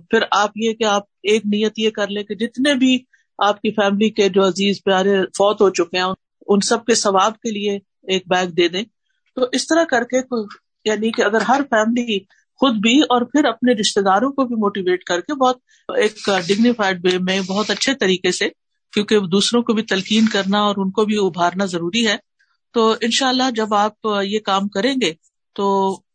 پھر 0.09 0.19
آپ 0.31 0.51
یہ 0.55 0.73
کہ 0.73 0.83
آپ 0.83 1.03
ایک 1.23 1.45
نیت 1.45 1.79
یہ 1.79 1.89
کر 1.89 2.07
لیں 2.07 2.23
کہ 2.23 2.35
جتنے 2.35 2.73
بھی 2.73 2.97
آپ 3.37 3.61
کی 3.61 3.71
فیملی 3.71 4.09
کے 4.09 4.29
جو 4.29 4.47
عزیز 4.47 4.83
پیارے 4.83 5.21
فوت 5.37 5.61
ہو 5.61 5.69
چکے 5.69 5.97
ہیں، 5.97 6.05
ان 6.47 6.59
سب 6.59 6.85
کے 6.85 6.95
ثواب 6.95 7.33
کے 7.33 7.51
لیے 7.51 7.79
ایک 8.03 8.23
بیگ 8.27 8.47
دے 8.47 8.67
دیں۔ 8.67 8.83
تو 9.35 9.45
اس 9.51 9.67
طرح 9.67 9.83
کر 9.83 10.03
کے 10.03 10.17
یعنی 10.85 11.11
کہ 11.11 11.21
اگر 11.21 11.41
ہر 11.41 11.61
فیملی 11.69 12.19
خود 12.61 12.75
بھی 12.75 12.99
اور 12.99 13.21
پھر 13.21 13.45
اپنے 13.45 13.73
رشتے 13.79 14.01
داروں 14.01 14.31
کو 14.31 14.43
بھی 14.43 14.55
موٹیویٹ 14.55 15.03
کر 15.03 15.21
کے 15.21 15.33
بہت 15.33 15.57
ایک 15.97 16.29
ڈگنیفائڈ 16.47 17.05
وے 17.05 17.17
میں 17.17 17.39
بہت 17.41 17.69
اچھے 17.69 17.93
طریقے 17.93 18.31
سے، 18.31 18.49
کیونکہ 18.93 19.19
دوسروں 19.19 19.61
کو 19.63 19.73
بھی 19.73 19.83
تلقین 19.83 20.25
کرنا 20.25 20.59
اور 20.59 20.75
ان 20.77 20.91
کو 20.91 21.05
بھی 21.05 21.17
ابھارنا 21.17 21.65
ضروری 21.65 22.07
ہے۔ 22.07 22.15
تو 22.73 22.95
انشاءاللہ 23.01 23.43
جب 23.55 23.73
آپ 23.73 24.07
یہ 24.23 24.39
کام 24.39 24.67
کریں 24.67 24.93
گے 25.01 25.13
تو 25.55 25.65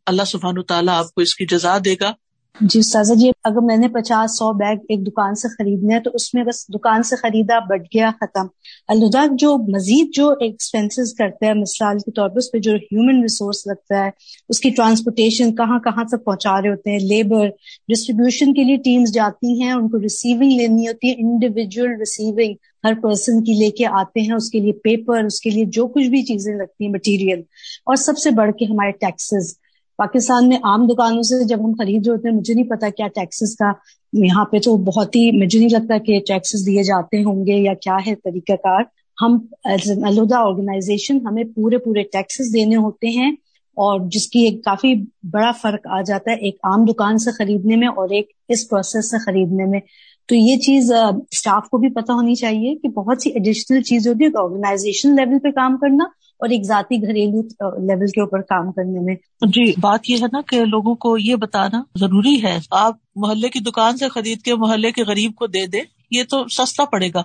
اللہ 0.06 0.22
سبحان 0.22 0.62
تعالیٰ 0.62 0.94
آپ 0.94 1.12
کو 1.14 1.20
اس 1.20 1.34
کی 1.34 1.46
جزا 1.46 1.78
دے 1.84 1.94
گا۔ 2.00 2.12
جی 2.56 2.80
سازا 2.82 3.14
جی 3.14 3.30
اگر 3.44 3.60
میں 3.60 3.76
نے 3.76 3.88
پچاس 3.88 4.36
سو 4.38 4.52
بیگ 4.52 4.84
ایک 4.88 5.06
دکان 5.06 5.34
سے 5.34 5.48
خریدنے 5.48 5.98
تو 6.00 6.10
اس 6.14 6.34
میں 6.34 6.42
بس 6.44 6.64
دکان 6.74 7.02
سے 7.02 7.16
خریدا 7.16 7.58
بٹ 7.58 7.86
گیا 7.94 8.10
ختم۔ 8.20 8.46
الدا 8.88 9.24
جو 9.38 9.56
مزید 9.68 10.12
جو 10.14 10.28
ایکسپینسز 10.40 11.14
کرتا 11.14 11.46
ہے 11.46 11.54
مثال 11.54 11.98
کے 11.98 12.10
طور 12.10 12.28
پر 12.28 12.36
اس 12.36 12.50
پہ 12.52 12.58
جو 12.58 12.74
ہیومن 12.74 13.20
ریسورس 13.22 13.66
لگتا 13.66 14.04
ہے، 14.04 14.10
اس 14.48 14.60
کی 14.60 14.70
ٹرانسپورٹیشن 14.70 15.54
کہاں 15.56 15.78
کہاں 15.78 16.04
تک 16.04 16.24
پہنچا 16.24 16.60
رہے 16.62 16.70
ہوتے 16.70 16.90
ہیں 16.90 16.98
لیبر 16.98 17.48
ڈسٹریبیوشن 17.88 18.54
کے 18.54 18.64
لیے 18.64 18.76
ٹیمز 18.84 19.12
جاتی 19.14 19.60
ہیں، 19.62 19.72
ان 19.72 19.88
کو 19.88 20.00
ریسیونگ 20.00 20.52
لینی 20.52 20.88
ہوتی 20.88 21.10
ہے 21.10 21.14
انڈیویجل 21.18 21.90
ریسیونگ 21.98 22.54
ہر 22.84 22.94
پرسن 23.02 23.42
کی 23.44 23.52
لے 23.54 23.70
کے 23.70 23.86
آتے 23.94 24.20
ہیں، 24.20 24.34
اس 24.34 24.50
کے 24.50 24.60
لیے 24.60 24.72
پیپر 24.84 25.24
اس 25.24 25.40
کے 25.40 25.50
لیے 25.50 25.64
جو 25.70 25.86
کچھ 25.88 26.08
بھی 26.08 26.22
چیزیں 26.22 26.54
لگتی 26.54 26.84
ہیں 26.84 26.92
مٹیریل 26.92 27.40
اور 27.86 27.96
سب 27.96 28.18
سے 28.18 28.30
بڑھ 28.30 28.52
کے 28.58 28.64
ہمارے 28.64 28.92
ٹیکسز 29.00 29.52
پاکستان 29.98 30.48
میں 30.48 30.56
عام 30.62 30.86
دکانوں 30.86 31.22
سے 31.22 31.44
جب 31.44 31.64
ہم 31.64 31.72
خرید 31.78 32.06
رہے 32.06 32.14
ہوتے 32.14 32.28
ہیں، 32.28 32.36
مجھے 32.36 32.54
نہیں 32.54 32.68
پتا 32.70 32.88
کیا 32.88 33.06
ٹیکسز 33.14 33.56
کا 33.56 33.72
یہاں 34.12 34.44
پہ 34.44 34.58
تو 34.58 34.76
بہت 34.84 35.16
ہی، 35.16 35.30
مجھے 35.42 35.58
نہیں 35.58 35.68
لگتا 35.68 35.98
کہ 35.98 36.18
ٹیکسز 36.26 36.66
دیے 36.66 36.82
جاتے 36.82 37.22
ہوں 37.22 37.46
گے 37.46 37.56
یا 37.58 37.74
کیا 37.80 37.96
ہے 38.06 38.14
طریقہ 38.14 38.56
کار۔ 38.62 38.82
ہم 39.18 39.38
ایز 39.64 39.90
این 39.90 40.04
آرگنائزیشن 40.34 41.18
ہمیں 41.26 41.44
پورے 41.54 41.78
پورے 41.78 42.02
ٹیکسز 42.02 42.54
دینے 42.54 42.76
ہوتے 42.76 43.08
ہیں 43.08 43.30
اور 43.76 44.00
جس 44.10 44.28
کی 44.28 44.40
ایک 44.40 44.64
کافی 44.64 44.94
بڑا 45.30 45.50
فرق 45.62 45.86
آ 45.90 46.00
جاتا 46.00 46.30
ہے 46.30 46.36
ایک 46.36 46.56
عام 46.62 46.84
دکان 46.84 47.18
سے 47.18 47.30
خریدنے 47.30 47.76
میں 47.76 47.88
اور 47.88 48.08
ایک 48.08 48.30
اس 48.48 48.68
پروسیس 48.68 49.10
سے 49.10 49.18
خریدنے 49.18 49.64
میں۔ 49.64 49.80
تو 50.28 50.34
یہ 50.34 50.56
چیز 50.56 50.92
اسٹاف 51.30 51.68
کو 51.68 51.78
بھی 51.78 51.88
پتا 51.88 52.14
ہونی 52.14 52.34
چاہیے 52.34 52.74
کہ 52.74 52.88
بہت 52.88 53.22
سی 53.22 53.30
ایڈیشنل 53.30 53.82
چیز 53.82 54.08
ہوتی 54.08 54.24
ہے 54.24 54.38
آرگنائزیشن 54.38 55.14
لیول 55.14 55.38
پہ 55.38 55.50
کام 55.50 55.76
کرنا 55.76 56.04
اور 56.38 56.48
ایک 56.48 56.62
ذاتی 56.62 57.02
گھریلو 57.02 57.42
لیول 57.86 58.06
کے 58.06 58.20
اوپر 58.20 58.40
کام 58.40 58.72
کرنے 58.72 59.00
میں۔ 59.00 59.14
جی 59.46 59.72
بات 59.80 60.10
یہ 60.10 60.16
ہے 60.16 60.26
نا 60.32 60.40
کہ 60.48 60.64
لوگوں 60.64 60.94
کو 60.94 61.18
یہ 61.18 61.36
بتانا 61.36 61.82
ضروری 61.98 62.42
ہے، 62.42 62.58
آپ 62.70 62.96
محلے 63.16 63.48
کی 63.48 63.60
دکان 63.60 63.96
سے 63.96 64.08
خرید 64.08 64.42
کے 64.42 64.54
محلے 64.54 64.92
کے 64.92 65.02
غریب 65.02 65.34
کو 65.34 65.46
دے 65.46 65.66
دیں، 65.66 65.82
یہ 66.10 66.22
تو 66.24 66.44
سستا 66.48 66.84
پڑے 66.84 67.08
گا۔ 67.14 67.22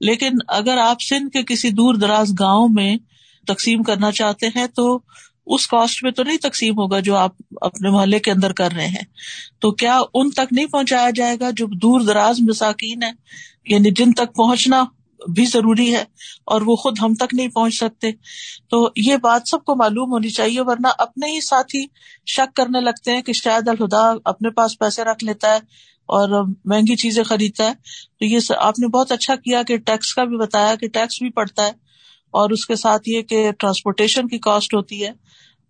لیکن 0.00 0.30
اگر 0.48 0.78
آپ 0.78 0.96
سندھ 1.02 1.30
کے 1.30 1.42
کسی 1.42 1.70
دور 1.70 1.94
دراز 1.94 2.30
گاؤں 2.40 2.68
میں 2.68 2.96
تقسیم 3.46 3.82
کرنا 3.82 4.12
چاہتے 4.12 4.46
ہیں، 4.46 4.66
تو 4.66 4.98
اس 5.46 5.66
کاسٹ 5.66 6.04
میں 6.04 6.12
تو 6.12 6.22
نہیں 6.22 6.36
تقسیم 6.36 6.78
ہوگا 6.78 7.00
جو 7.00 7.16
آپ 7.16 7.30
اپنے 7.60 7.90
محلے 7.90 8.18
کے 8.18 8.30
اندر 8.30 8.52
کر 8.52 8.72
رہے 8.76 8.86
ہیں۔ 8.86 9.04
تو 9.60 9.70
کیا 9.70 10.00
ان 10.14 10.30
تک 10.30 10.52
نہیں 10.52 10.66
پہنچایا 10.66 11.10
جائے 11.14 11.36
گا 11.40 11.50
جو 11.56 11.66
دور 11.66 12.00
دراز 12.00 12.40
مساکین 12.40 13.02
ہے 13.02 13.10
یعنی 13.66 13.90
جن 13.90 14.12
تک 14.12 14.34
پہنچنا 14.36 14.84
بھی 15.28 15.44
ضروری 15.44 15.94
ہے 15.94 16.04
اور 16.44 16.60
وہ 16.60 16.76
خود 16.76 16.98
ہم 17.02 17.14
تک 17.14 17.34
نہیں 17.34 17.48
پہنچ 17.48 17.74
سکتے۔ 17.74 18.10
تو 18.70 18.90
یہ 18.96 19.16
بات 19.16 19.42
سب 19.50 19.64
کو 19.64 19.76
معلوم 19.76 20.12
ہونی 20.12 20.28
چاہیے، 20.28 20.60
ورنہ 20.60 20.88
اپنے 20.98 21.26
ہی 21.26 21.40
ساتھی 21.40 21.86
شک 22.26 22.56
کرنے 22.56 22.80
لگتے 22.80 23.12
ہیں 23.12 23.22
کہ 23.22 23.32
شاید 23.32 23.68
الہدا 23.68 24.12
اپنے 24.24 24.50
پاس 24.50 24.78
پیسے 24.78 25.04
رکھ 25.04 25.24
لیتا 25.24 25.50
ہے 25.50 25.58
اور 26.02 26.44
مہنگی 26.64 26.96
چیزیں 26.96 27.24
خریدتا 27.24 27.64
ہے۔ 27.64 27.72
تو 28.18 28.24
یہ 28.24 28.38
آپ 28.58 28.78
نے 28.78 28.86
بہت 28.86 29.12
اچھا 29.12 29.36
کیا 29.36 29.62
کہ 29.62 29.76
ٹیکس 29.76 30.14
کا 30.14 30.24
بھی 30.24 30.36
بتایا 30.36 30.74
کہ 30.74 30.88
ٹیکس 30.88 31.22
بھی 31.22 31.30
پڑتا 31.30 31.62
ہے 31.62 31.70
اور 32.30 32.50
اس 32.50 32.66
کے 32.66 32.76
ساتھ 32.76 33.08
یہ 33.08 33.22
کہ 33.22 33.50
ٹرانسپورٹیشن 33.58 34.28
کی 34.28 34.38
کاسٹ 34.38 34.74
ہوتی 34.74 35.04
ہے۔ 35.04 35.10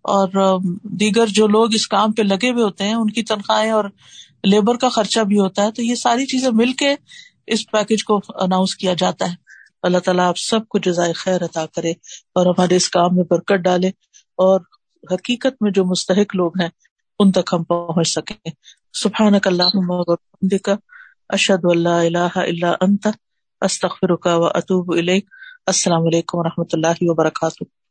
اور 0.01 0.59
دیگر 0.83 1.25
جو 1.27 1.47
لوگ 1.47 1.73
اس 1.73 1.87
کام 1.87 2.11
پہ 2.11 2.21
لگے 2.21 2.51
ہوئے 2.51 2.63
ہوتے 2.63 2.83
ہیں، 2.83 2.93
ان 2.93 3.09
کی 3.09 3.23
تنخواہیں 3.23 3.71
اور 3.71 3.85
لیبر 4.43 4.77
کا 4.77 4.89
خرچہ 4.89 5.19
بھی 5.19 5.39
ہوتا 5.39 5.63
ہے۔ 5.63 5.71
تو 5.71 5.83
یہ 5.83 5.95
ساری 5.95 6.25
چیزیں 6.25 6.49
مل 6.53 6.73
کے 6.73 6.95
اس 7.47 7.71
پیکج 7.71 8.03
کو 8.03 8.19
اناؤنس 8.35 8.75
کیا 8.75 8.93
جاتا 8.93 9.31
ہے۔ 9.31 9.42
اللہ 9.83 9.97
تعالیٰ 9.97 10.27
آپ 10.27 10.37
سب 10.37 10.67
کو 10.67 10.77
جزائے 10.77 11.13
خیر 11.13 11.43
عطا 11.43 11.65
کرے 11.65 11.91
اور 12.35 12.45
ہمارے 12.45 12.75
اس 12.75 12.89
کام 12.89 13.15
میں 13.15 13.23
برکت 13.23 13.53
ڈالے 13.53 13.87
اور 14.35 14.61
حقیقت 15.11 15.61
میں 15.61 15.71
جو 15.71 15.85
مستحق 15.85 16.35
لوگ 16.35 16.51
ہیں، 16.61 16.69
ان 17.19 17.31
تک 17.31 17.53
ہم 17.53 17.63
پہنچ 17.63 18.07
سکیں۔ 18.07 18.51
سبحان 18.93 19.39
کا 19.39 20.75
اشد 21.29 21.65
اللہ 21.65 21.89
اللہ 21.89 22.37
اللہ 22.37 22.75
انت 22.81 23.07
استخر 23.61 24.15
کا 24.15 24.35
و 24.35 24.45
اطوب 24.45 24.93
السلام 25.67 26.05
علیکم 26.05 26.37
و 26.37 26.43
رحمۃ 26.43 26.69
اللہ 26.73 26.87
وبرکاتہ۔ 27.01 27.82